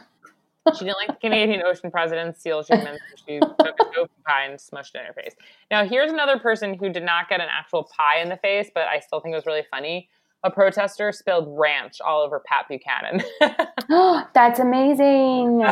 [0.76, 3.00] She didn't like the Canadian ocean president seal treatment.
[3.26, 5.36] She took a pie and smushed it in her face.
[5.72, 8.88] Now, here's another person who did not get an actual pie in the face, but
[8.88, 10.10] I still think it was really funny.
[10.44, 13.24] A protester spilled ranch all over Pat Buchanan.
[14.34, 15.64] That's amazing.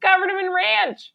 [0.00, 1.12] Covered him in ranch.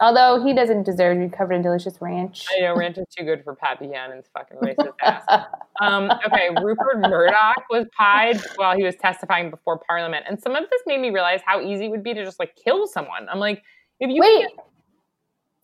[0.00, 2.46] Although he doesn't deserve to be covered in delicious ranch.
[2.56, 5.24] I know ranch is too good for Pat Buchanan's fucking racist ass.
[5.78, 10.64] Um, okay, Rupert Murdoch was pied while he was testifying before Parliament, and some of
[10.70, 13.28] this made me realize how easy it would be to just like kill someone.
[13.30, 13.62] I'm like,
[14.00, 14.46] if you wait.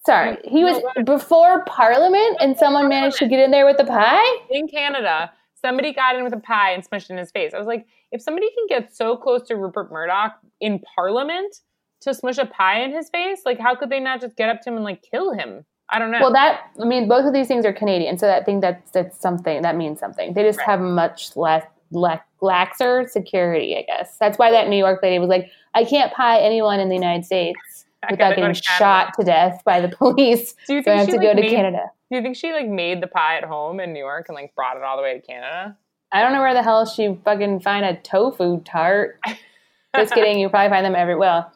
[0.04, 4.36] Sorry, he was before Parliament, and someone managed to get in there with the pie
[4.50, 5.32] in Canada.
[5.62, 7.54] Somebody got in with a pie and smushed in his face.
[7.54, 11.56] I was like, if somebody can get so close to Rupert Murdoch in Parliament,
[12.02, 13.42] to smush a pie in his face?
[13.44, 15.64] Like, how could they not just get up to him and like kill him?
[15.90, 16.20] I don't know.
[16.20, 19.20] Well, that I mean, both of these things are Canadian, so I think that's that's
[19.20, 20.32] something that means something.
[20.32, 20.68] They just right.
[20.68, 24.16] have much less, less laxer security, I guess.
[24.18, 27.26] That's why that New York lady was like, "I can't pie anyone in the United
[27.26, 31.08] States without being shot to death by the police." Do you think so I have
[31.08, 31.90] to like, go to made, Canada?
[32.10, 34.54] Do you think she like made the pie at home in New York and like
[34.54, 35.76] brought it all the way to Canada?
[36.12, 39.18] I don't know where the hell she fucking find a tofu tart.
[39.96, 40.38] Just kidding.
[40.38, 41.18] You probably find them everywhere.
[41.18, 41.52] Well,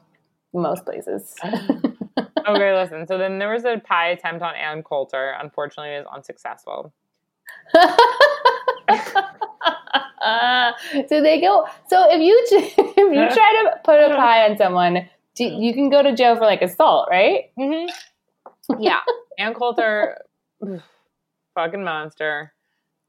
[0.56, 1.34] most places.
[1.44, 3.06] okay, listen.
[3.06, 5.34] So then there was a pie attempt on Ann Coulter.
[5.40, 6.92] Unfortunately, it was unsuccessful.
[10.22, 10.72] uh,
[11.08, 11.66] so they go.
[11.88, 15.90] So if you if you try to put a pie on someone, do, you can
[15.90, 17.50] go to jail for like assault, right?
[17.58, 18.80] Mm-hmm.
[18.80, 19.00] Yeah,
[19.38, 20.22] Ann Coulter,
[21.54, 22.52] fucking monster.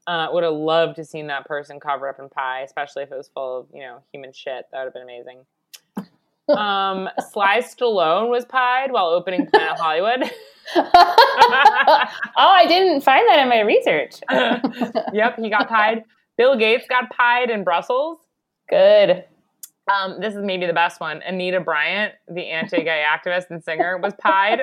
[0.06, 3.16] Uh, would have loved to seen that person covered up in pie, especially if it
[3.16, 4.64] was full of you know human shit.
[4.72, 5.44] That would have been amazing.
[6.48, 10.30] Um, Sly Stallone was pied while opening Planet Hollywood.
[10.76, 14.16] oh, I didn't find that in my research.
[15.12, 16.04] yep, he got pied.
[16.36, 18.18] Bill Gates got pied in Brussels.
[18.68, 19.24] Good.
[19.92, 21.22] Um, this is maybe the best one.
[21.22, 24.60] Anita Bryant, the anti-gay activist and singer, was pied.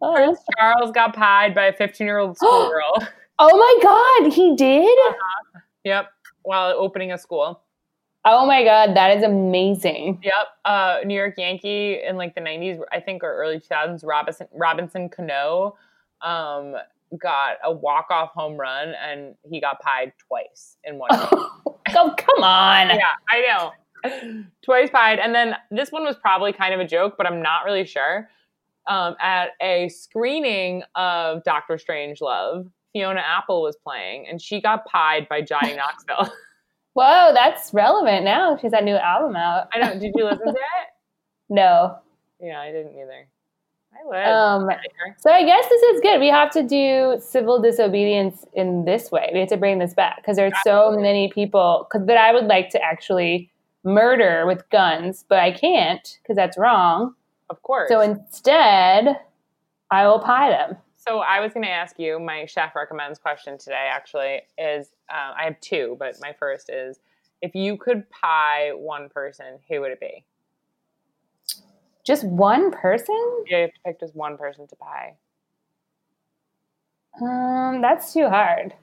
[0.00, 3.08] Prince Charles got pied by a 15-year-old schoolgirl.
[3.40, 4.84] oh my God, he did?
[4.84, 5.60] Uh-huh.
[5.82, 6.06] Yep,
[6.44, 7.60] while opening a school.
[8.26, 10.18] Oh my god, that is amazing.
[10.22, 10.34] Yep.
[10.64, 14.04] Uh, New York Yankee in like the '90s, I think, or early 2000s.
[14.04, 15.76] Robinson Robinson Cano
[16.22, 16.74] um,
[17.20, 21.10] got a walk off home run, and he got pied twice in one.
[21.12, 22.88] oh, come on!
[22.88, 23.72] Yeah, I know.
[24.64, 27.66] twice pied, and then this one was probably kind of a joke, but I'm not
[27.66, 28.30] really sure.
[28.86, 35.28] Um, at a screening of Doctor Strangelove, Fiona Apple was playing, and she got pied
[35.28, 36.32] by Johnny Knoxville.
[36.94, 38.56] Whoa, that's relevant now.
[38.56, 39.66] She's that new album out.
[39.74, 39.98] I know.
[39.98, 40.88] Did you listen to it?
[41.50, 41.98] no.
[42.40, 43.26] Yeah, I didn't either.
[43.92, 44.26] I would.
[44.26, 44.70] Um,
[45.18, 46.20] so I guess this is good.
[46.20, 49.30] We have to do civil disobedience in this way.
[49.32, 52.46] We have to bring this back because there's so many people cause, that I would
[52.46, 53.50] like to actually
[53.84, 57.14] murder with guns, but I can't because that's wrong.
[57.50, 57.88] Of course.
[57.88, 59.16] So instead,
[59.90, 60.76] I will pie them.
[61.06, 62.18] So I was going to ask you.
[62.18, 66.98] My chef recommends question today actually is uh, I have two, but my first is
[67.42, 70.24] if you could pie one person, who would it be?
[72.06, 73.44] Just one person?
[73.46, 75.16] Yeah, you have to pick just one person to pie.
[77.20, 78.74] Um, that's too hard.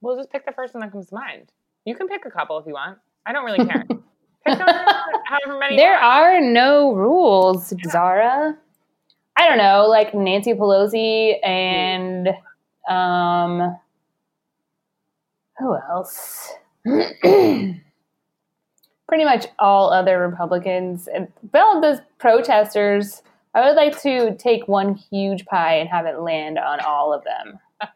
[0.00, 1.50] We'll just pick the person that comes to mind.
[1.84, 2.98] You can pick a couple if you want.
[3.26, 3.84] I don't really care.
[4.46, 5.76] pick however many.
[5.76, 8.56] There are no rules, Zahra.
[9.40, 12.28] I don't know, like Nancy Pelosi and
[12.86, 13.74] um,
[15.58, 16.52] who else?
[16.84, 17.80] Pretty
[19.24, 23.22] much all other Republicans and all those protesters.
[23.54, 27.24] I would like to take one huge pie and have it land on all of
[27.24, 27.58] them.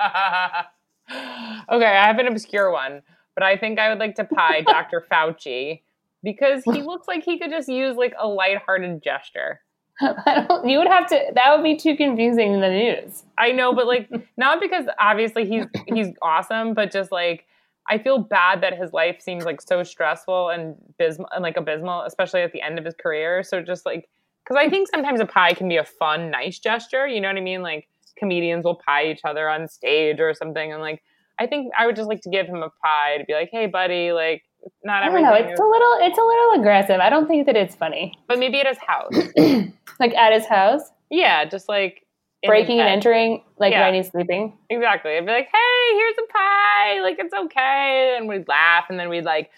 [1.70, 3.02] okay, I have an obscure one,
[3.34, 5.06] but I think I would like to pie Dr.
[5.12, 5.82] Fauci
[6.22, 9.60] because he looks like he could just use like a lighthearted gesture.
[10.64, 11.20] you would have to.
[11.34, 13.22] That would be too confusing in the news.
[13.38, 17.46] I know, but like not because obviously he's he's awesome, but just like
[17.88, 22.02] I feel bad that his life seems like so stressful and abysmal and like abysmal,
[22.02, 23.42] especially at the end of his career.
[23.42, 24.08] So just like
[24.44, 27.06] because I think sometimes a pie can be a fun, nice gesture.
[27.06, 27.62] You know what I mean?
[27.62, 27.88] Like
[28.18, 31.02] comedians will pie each other on stage or something, and like
[31.38, 33.66] I think I would just like to give him a pie to be like, hey,
[33.66, 34.42] buddy, like
[34.82, 35.30] not I everything.
[35.30, 37.00] Know, it's is- a little it's a little aggressive.
[37.00, 38.14] I don't think that it's funny.
[38.28, 39.12] But maybe at his house.
[40.00, 40.82] like at his house?
[41.10, 42.06] Yeah, just like
[42.46, 43.86] breaking and entering like yeah.
[43.86, 44.56] when he's sleeping.
[44.70, 45.16] Exactly.
[45.16, 47.00] I'd be like, hey, here's a pie.
[47.02, 48.16] Like it's okay.
[48.18, 49.50] And we'd laugh and then we'd like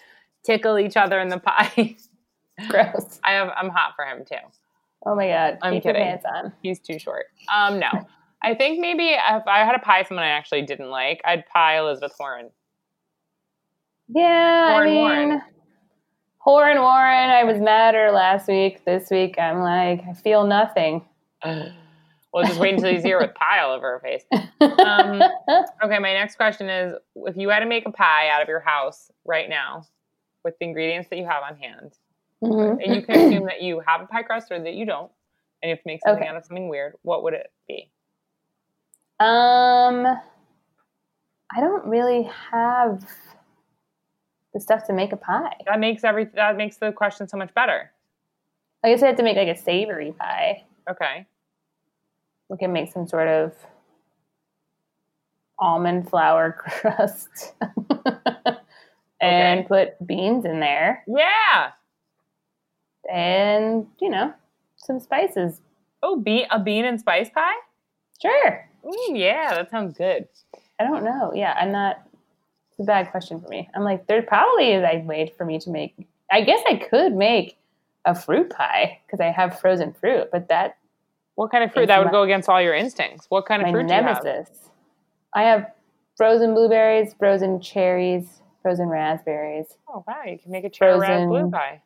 [0.43, 1.95] tickle each other in the pie.
[2.69, 3.19] Gross.
[3.23, 4.35] I have I'm hot for him too.
[5.05, 5.57] Oh my god.
[5.61, 6.01] I'm Keep kidding.
[6.01, 6.53] your pants on.
[6.61, 7.25] He's too short.
[7.53, 7.89] Um no.
[8.43, 11.79] I think maybe if I had a pie someone I actually didn't like, I'd pie
[11.79, 12.49] Elizabeth Warren.
[14.09, 15.41] Yeah, Warren, I mean, Warren.
[16.45, 18.85] Warren Warren, I was mad her last week.
[18.85, 21.03] This week, I'm like, I feel nothing.
[21.45, 24.23] well, just wait until you see her with pie all over her face.
[24.61, 25.21] Um,
[25.83, 28.61] okay, my next question is: If you had to make a pie out of your
[28.61, 29.85] house right now,
[30.45, 31.93] with the ingredients that you have on hand,
[32.41, 32.79] mm-hmm.
[32.79, 35.11] and you can assume that you have a pie crust or that you don't,
[35.61, 36.29] and you have to make something okay.
[36.29, 37.91] out of something weird, what would it be?
[39.19, 43.05] Um, I don't really have
[44.57, 45.55] the stuff to make a pie.
[45.65, 47.91] That makes every that makes the question so much better.
[48.83, 50.63] I guess I have to make like a savory pie.
[50.89, 51.27] Okay.
[52.49, 53.53] We can make some sort of
[55.59, 57.53] almond flour crust
[59.21, 59.65] and okay.
[59.67, 61.03] put beans in there.
[61.07, 61.71] Yeah.
[63.11, 64.33] And, you know,
[64.75, 65.61] some spices.
[66.01, 67.55] Oh, bean a bean and spice pie?
[68.21, 68.69] Sure.
[68.83, 70.27] Mm, yeah, that sounds good.
[70.79, 71.31] I don't know.
[71.33, 72.06] Yeah, I'm not
[72.79, 73.69] a bad question for me.
[73.75, 75.95] I'm like, there probably is a way for me to make.
[76.31, 77.57] I guess I could make
[78.05, 80.77] a fruit pie because I have frozen fruit, but that.
[81.35, 81.87] What kind of fruit?
[81.87, 83.27] That would my, go against all your instincts.
[83.29, 84.23] What kind of fruit nemesis.
[84.23, 84.49] do you have?
[85.35, 85.71] I have
[86.15, 89.67] frozen blueberries, frozen cherries, frozen raspberries.
[89.87, 90.23] Oh wow!
[90.25, 91.81] You can make a cherry frozen, blue pie.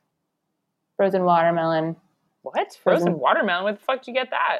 [0.96, 1.98] frozen watermelon.
[2.44, 2.56] What?
[2.56, 3.66] Frozen, frozen watermelon?
[3.66, 4.60] Where the fuck did you get that?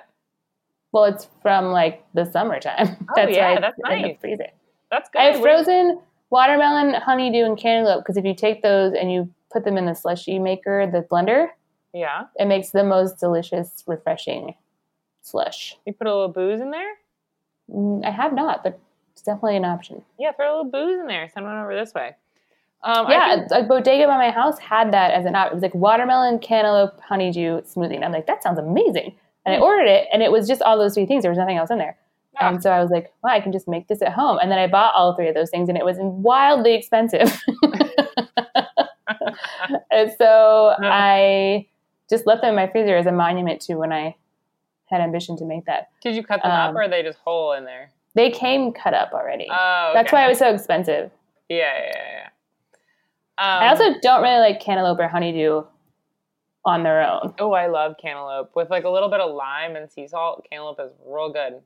[0.92, 2.98] Well, it's from like the summertime.
[3.02, 4.04] Oh, that's yeah, that's nice.
[4.04, 4.48] The freezer.
[4.92, 5.20] That's good.
[5.22, 6.02] I have frozen
[6.32, 9.94] watermelon, honeydew, and cantaloupe because if you take those and you put them in the
[9.94, 11.50] slushy maker, the blender,
[11.94, 14.56] yeah, it makes the most delicious, refreshing
[15.22, 15.78] slush.
[15.86, 16.94] You put a little booze in there?
[17.70, 18.80] Mm, I have not, but
[19.12, 20.02] it's definitely an option.
[20.18, 21.30] Yeah, throw a little booze in there.
[21.34, 22.16] Send one over this way.
[22.84, 25.52] Um, yeah, a bodega by my house had that as an option.
[25.52, 27.96] It was like watermelon, cantaloupe, honeydew smoothie.
[27.96, 29.14] And I'm like, that sounds amazing.
[29.46, 29.64] And I hmm.
[29.64, 31.22] ordered it, and it was just all those three things.
[31.22, 31.98] There was nothing else in there.
[32.40, 32.50] Ah.
[32.50, 34.40] And so I was like, well, I can just make this at home.
[34.42, 37.42] And then I bought all three of those things, and it was wildly expensive.
[39.92, 41.68] and so I
[42.10, 44.16] just left them in my freezer as a monument to when I
[44.86, 45.90] had ambition to make that.
[46.02, 47.92] Did you cut them um, up, or are they just whole in there?
[48.14, 49.48] They came cut up already.
[49.50, 50.00] Oh, okay.
[50.00, 51.12] That's why it was so expensive.
[51.50, 52.28] Yeah, yeah, yeah.
[53.38, 55.64] Um, I also don't really like cantaloupe or honeydew
[56.66, 57.34] on their own.
[57.40, 60.46] Oh, I love cantaloupe with like a little bit of lime and sea salt.
[60.50, 61.62] Cantaloupe is real good.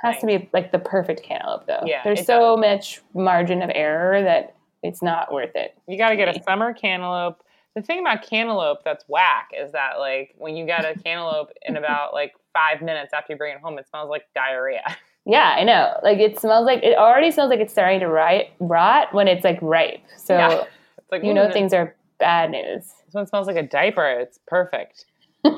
[0.00, 1.82] Has to be like the perfect cantaloupe though.
[1.84, 2.60] Yeah, there's so does.
[2.60, 5.76] much margin of error that it's not worth it.
[5.86, 7.42] You got to get a summer cantaloupe.
[7.74, 11.76] The thing about cantaloupe that's whack is that like when you get a cantaloupe in
[11.82, 14.82] about like five minutes after you bring it home, it smells like diarrhea.
[15.24, 16.00] Yeah, I know.
[16.02, 19.44] Like it smells like it already smells like it's starting to rot, rot when it's
[19.44, 20.02] like ripe.
[20.16, 20.64] So yeah.
[21.12, 22.92] like, you know things are bad news.
[23.06, 24.04] This one smells like a diaper.
[24.04, 25.04] It's perfect.
[25.44, 25.54] um,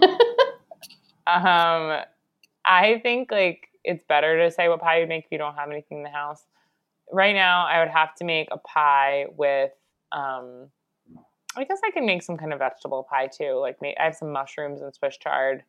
[2.67, 5.71] I think like it's better to say what pie you make if you don't have
[5.71, 6.45] anything in the house.
[7.13, 9.73] Right now, I would have to make a pie with.
[10.13, 10.71] Um,
[11.57, 13.59] I guess I can make some kind of vegetable pie too.
[13.61, 15.63] Like I have some mushrooms and Swiss chard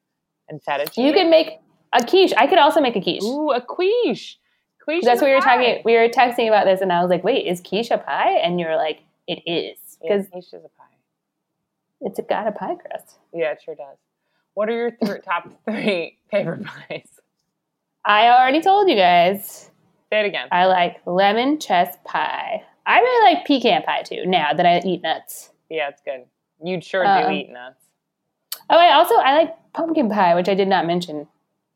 [0.49, 1.05] and feta cheese.
[1.05, 1.59] You can make
[1.93, 2.33] a quiche.
[2.37, 3.23] I could also make a quiche.
[3.23, 4.39] Ooh, a quiche.
[4.83, 5.03] Quiche.
[5.03, 5.57] That's what we were pie.
[5.57, 5.81] talking.
[5.85, 8.59] We were texting about this, and I was like, "Wait, is quiche a pie?" And
[8.59, 10.85] you were like, "It is because yeah, quiche is a pie.
[12.01, 13.97] It's got a pie crust." Yeah, it sure does.
[14.53, 17.09] What are your th- top three favorite pies?
[18.05, 19.71] I already told you guys.
[20.11, 20.47] Say it again.
[20.51, 22.63] I like lemon chess pie.
[22.85, 24.25] I really like pecan pie too.
[24.25, 25.49] Now that I eat nuts.
[25.69, 26.25] Yeah, it's good.
[26.63, 27.83] You sure um, do eat nuts.
[28.69, 31.27] Oh, I also I like pumpkin pie, which I did not mention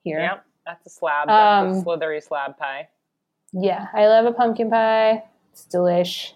[0.04, 0.20] here.
[0.20, 1.28] Yep, that's a slab.
[1.28, 2.90] That's um, a slithery slab pie.
[3.52, 5.24] Yeah, I love a pumpkin pie.
[5.52, 6.34] It's delish.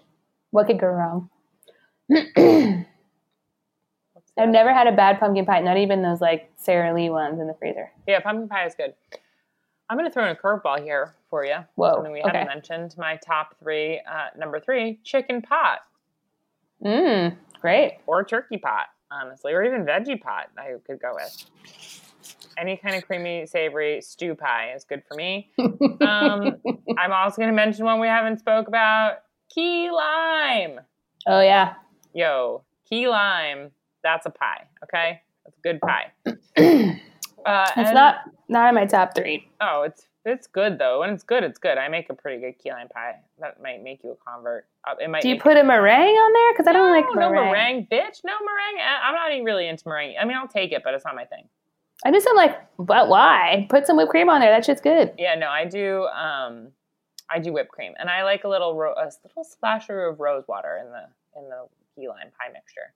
[0.50, 1.30] What could go wrong?
[4.36, 7.46] I've never had a bad pumpkin pie, not even those like Sara Lee ones in
[7.46, 7.92] the freezer.
[8.08, 8.94] Yeah, pumpkin pie is good.
[9.94, 11.54] I'm going to throw in a curveball here for you.
[11.76, 11.92] Whoa.
[11.92, 12.38] Something we okay.
[12.38, 12.96] haven't mentioned.
[12.98, 14.00] My top three.
[14.00, 15.82] Uh, number three, chicken pot.
[16.84, 17.98] Mmm, great.
[18.08, 20.48] Or turkey pot, honestly, or even veggie pot.
[20.58, 21.46] I could go with
[22.58, 25.52] any kind of creamy, savory stew pie is good for me.
[26.00, 26.56] Um,
[26.98, 29.18] I'm also going to mention one we haven't spoke about:
[29.54, 30.80] key lime.
[31.28, 31.74] Oh yeah.
[32.12, 33.70] Yo, key lime.
[34.02, 34.66] That's a pie.
[34.82, 37.00] Okay, that's a good pie.
[37.46, 38.16] uh, it's and, not
[38.48, 39.48] not in my top three.
[39.60, 41.00] Oh, it's it's good though.
[41.00, 41.76] When it's good, it's good.
[41.76, 43.16] I make a pretty good key lime pie.
[43.40, 44.66] That might make you a convert.
[44.88, 45.22] Uh, it might.
[45.22, 46.52] Do you put a meringue on there?
[46.52, 47.34] Because I don't no, like meringue.
[47.34, 48.20] No meringue, bitch.
[48.24, 48.80] No meringue.
[49.02, 50.16] I'm not even really into meringue.
[50.20, 51.48] I mean, I'll take it, but it's not my thing.
[52.04, 53.66] I just am like, but why?
[53.70, 54.50] Put some whipped cream on there.
[54.50, 55.12] That shit's good.
[55.18, 56.04] Yeah, no, I do.
[56.06, 56.68] Um,
[57.30, 60.44] I do whipped cream, and I like a little ro- a little splasher of rose
[60.48, 62.92] water in the in the key lime pie mixture.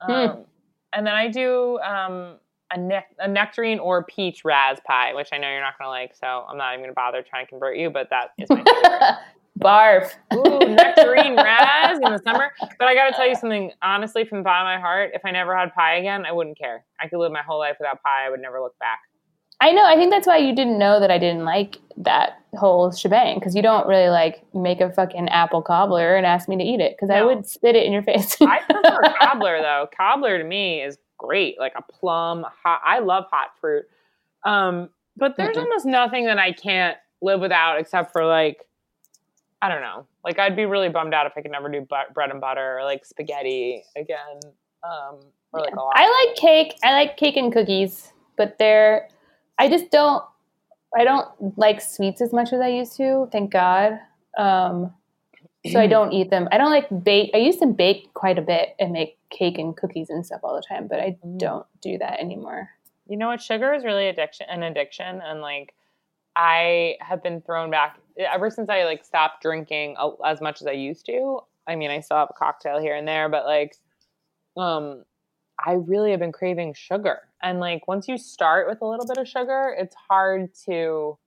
[0.00, 0.12] Hmm.
[0.12, 0.42] Um, hmm.
[0.92, 2.36] And then I do um,
[2.72, 5.90] a, ne- a nectarine or peach raz pie, which I know you're not going to
[5.90, 7.90] like, so I'm not even going to bother trying to convert you.
[7.90, 9.18] But that is my favorite.
[9.58, 10.12] Barf.
[10.32, 12.50] Ooh, nectarine raz in the summer.
[12.78, 15.22] But I got to tell you something, honestly, from the bottom of my heart, if
[15.24, 16.84] I never had pie again, I wouldn't care.
[16.98, 18.26] I could live my whole life without pie.
[18.26, 19.00] I would never look back.
[19.60, 19.84] I know.
[19.84, 23.54] I think that's why you didn't know that I didn't like that whole shebang because
[23.54, 26.96] you don't really like make a fucking apple cobbler and ask me to eat it
[26.96, 27.16] because no.
[27.16, 28.36] I would spit it in your face.
[28.40, 29.86] I prefer cobbler though.
[29.94, 32.46] Cobbler to me is great, like a plum.
[32.64, 32.80] Hot.
[32.84, 33.84] I love hot fruit.
[34.44, 38.66] Um, but there's mm almost nothing that I can't live without except for like
[39.62, 40.06] I don't know.
[40.24, 42.78] Like I'd be really bummed out if I could never do but- bread and butter
[42.78, 44.40] or like spaghetti again.
[44.82, 45.20] Um,
[45.52, 45.82] or like yeah.
[45.94, 46.78] I like cake.
[46.82, 49.08] I like cake and cookies, but they're.
[49.58, 50.24] I just don't.
[50.96, 53.28] I don't like sweets as much as I used to.
[53.30, 54.00] Thank God.
[54.38, 54.92] Um,
[55.70, 56.48] so I don't eat them.
[56.50, 57.30] I don't like bake.
[57.34, 60.54] I used to bake quite a bit and make cake and cookies and stuff all
[60.54, 61.38] the time, but I mm.
[61.38, 62.68] don't do that anymore.
[63.08, 63.42] You know what?
[63.42, 65.74] Sugar is really addiction, an addiction, and like
[66.36, 70.72] I have been thrown back ever since I like stopped drinking as much as I
[70.72, 71.40] used to.
[71.66, 73.76] I mean, I still have a cocktail here and there, but like,
[74.56, 75.04] um,
[75.64, 77.20] I really have been craving sugar.
[77.42, 81.18] And like, once you start with a little bit of sugar, it's hard to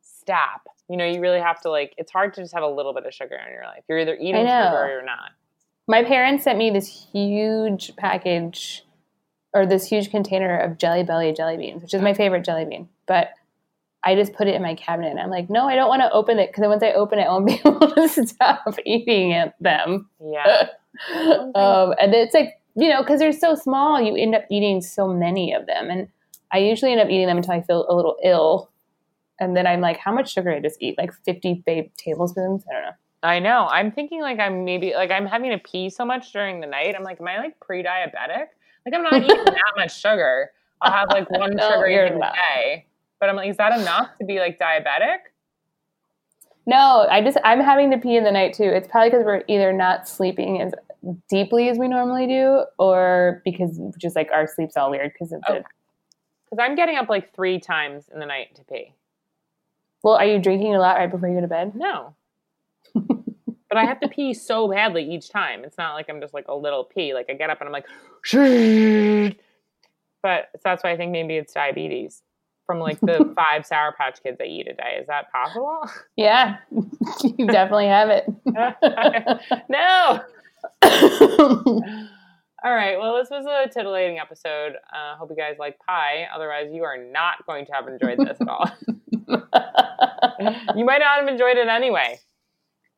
[0.00, 0.62] stop.
[0.88, 1.94] You know, you really have to like.
[1.96, 3.84] It's hard to just have a little bit of sugar in your life.
[3.88, 5.30] You're either eating sugar or you're not.
[5.90, 8.84] My parents sent me this huge package
[9.52, 12.88] or this huge container of Jelly Belly jelly beans, which is my favorite jelly bean.
[13.08, 13.30] But
[14.04, 15.10] I just put it in my cabinet.
[15.10, 17.22] And I'm like, no, I don't want to open it because once I open it,
[17.22, 20.08] I won't be able to stop eating it, them.
[20.24, 20.68] Yeah.
[21.56, 25.08] um, and it's like, you know, because they're so small, you end up eating so
[25.08, 25.90] many of them.
[25.90, 26.06] And
[26.52, 28.70] I usually end up eating them until I feel a little ill.
[29.40, 30.96] And then I'm like, how much sugar I just eat?
[30.98, 32.62] Like 50 babe tablespoons?
[32.70, 32.92] I don't know.
[33.22, 33.68] I know.
[33.70, 36.94] I'm thinking like I'm maybe like I'm having to pee so much during the night.
[36.96, 38.46] I'm like, am I like pre-diabetic?
[38.86, 40.50] Like I'm not eating that much sugar.
[40.80, 42.86] I'll have like one no, sugar a day.
[43.18, 45.18] But I'm like, is that enough to be like diabetic?
[46.66, 48.64] No, I just I'm having to pee in the night too.
[48.64, 50.72] It's probably because we're either not sleeping as
[51.28, 55.42] deeply as we normally do, or because just like our sleep's all weird because of
[55.48, 55.58] okay.
[55.58, 55.64] the.
[56.48, 58.94] Because I'm getting up like three times in the night to pee.
[60.02, 61.74] Well, are you drinking a lot right before you go to bed?
[61.74, 62.14] No.
[62.94, 65.64] But I have to pee so badly each time.
[65.64, 67.14] It's not like I'm just like a little pee.
[67.14, 67.86] Like I get up and I'm like,
[68.22, 69.34] Shh.
[70.22, 72.22] but so that's why I think maybe it's diabetes
[72.66, 74.98] from like the five Sour Patch Kids I eat a day.
[75.00, 75.88] Is that possible?
[76.16, 76.56] Yeah,
[77.38, 78.26] you definitely have it.
[79.68, 80.20] no.
[82.62, 82.98] All right.
[82.98, 84.74] Well, this was a titillating episode.
[84.92, 86.26] Uh, hope you guys like pie.
[86.34, 88.70] Otherwise, you are not going to have enjoyed this at all.
[90.76, 92.18] you might not have enjoyed it anyway.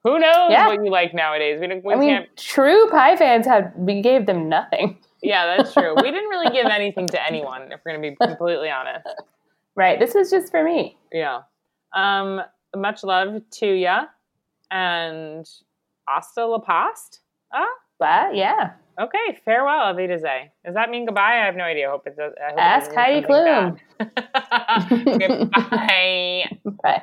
[0.05, 0.67] Who knows yeah.
[0.67, 1.61] what you like nowadays?
[1.61, 2.37] We, we I mean, can't...
[2.37, 4.99] true pie fans have we gave them nothing.
[5.25, 5.95] Yeah, that's true.
[5.95, 9.07] we didn't really give anything to anyone, if we're going to be completely honest.
[9.77, 9.97] Right.
[9.97, 10.99] This was just for me.
[11.13, 11.43] Yeah.
[11.93, 12.41] Um,
[12.75, 14.07] much love to ya,
[14.73, 15.49] and
[16.09, 17.21] hasta la past.
[17.53, 17.65] Ah,
[18.01, 18.73] but yeah.
[19.01, 21.41] Okay, farewell, Avita Does that mean goodbye?
[21.41, 21.89] I have no idea.
[21.89, 22.33] I hope it does.
[22.39, 23.79] Hope Ask Heidi Klum.
[25.19, 26.45] Goodbye.
[26.83, 27.03] Bye.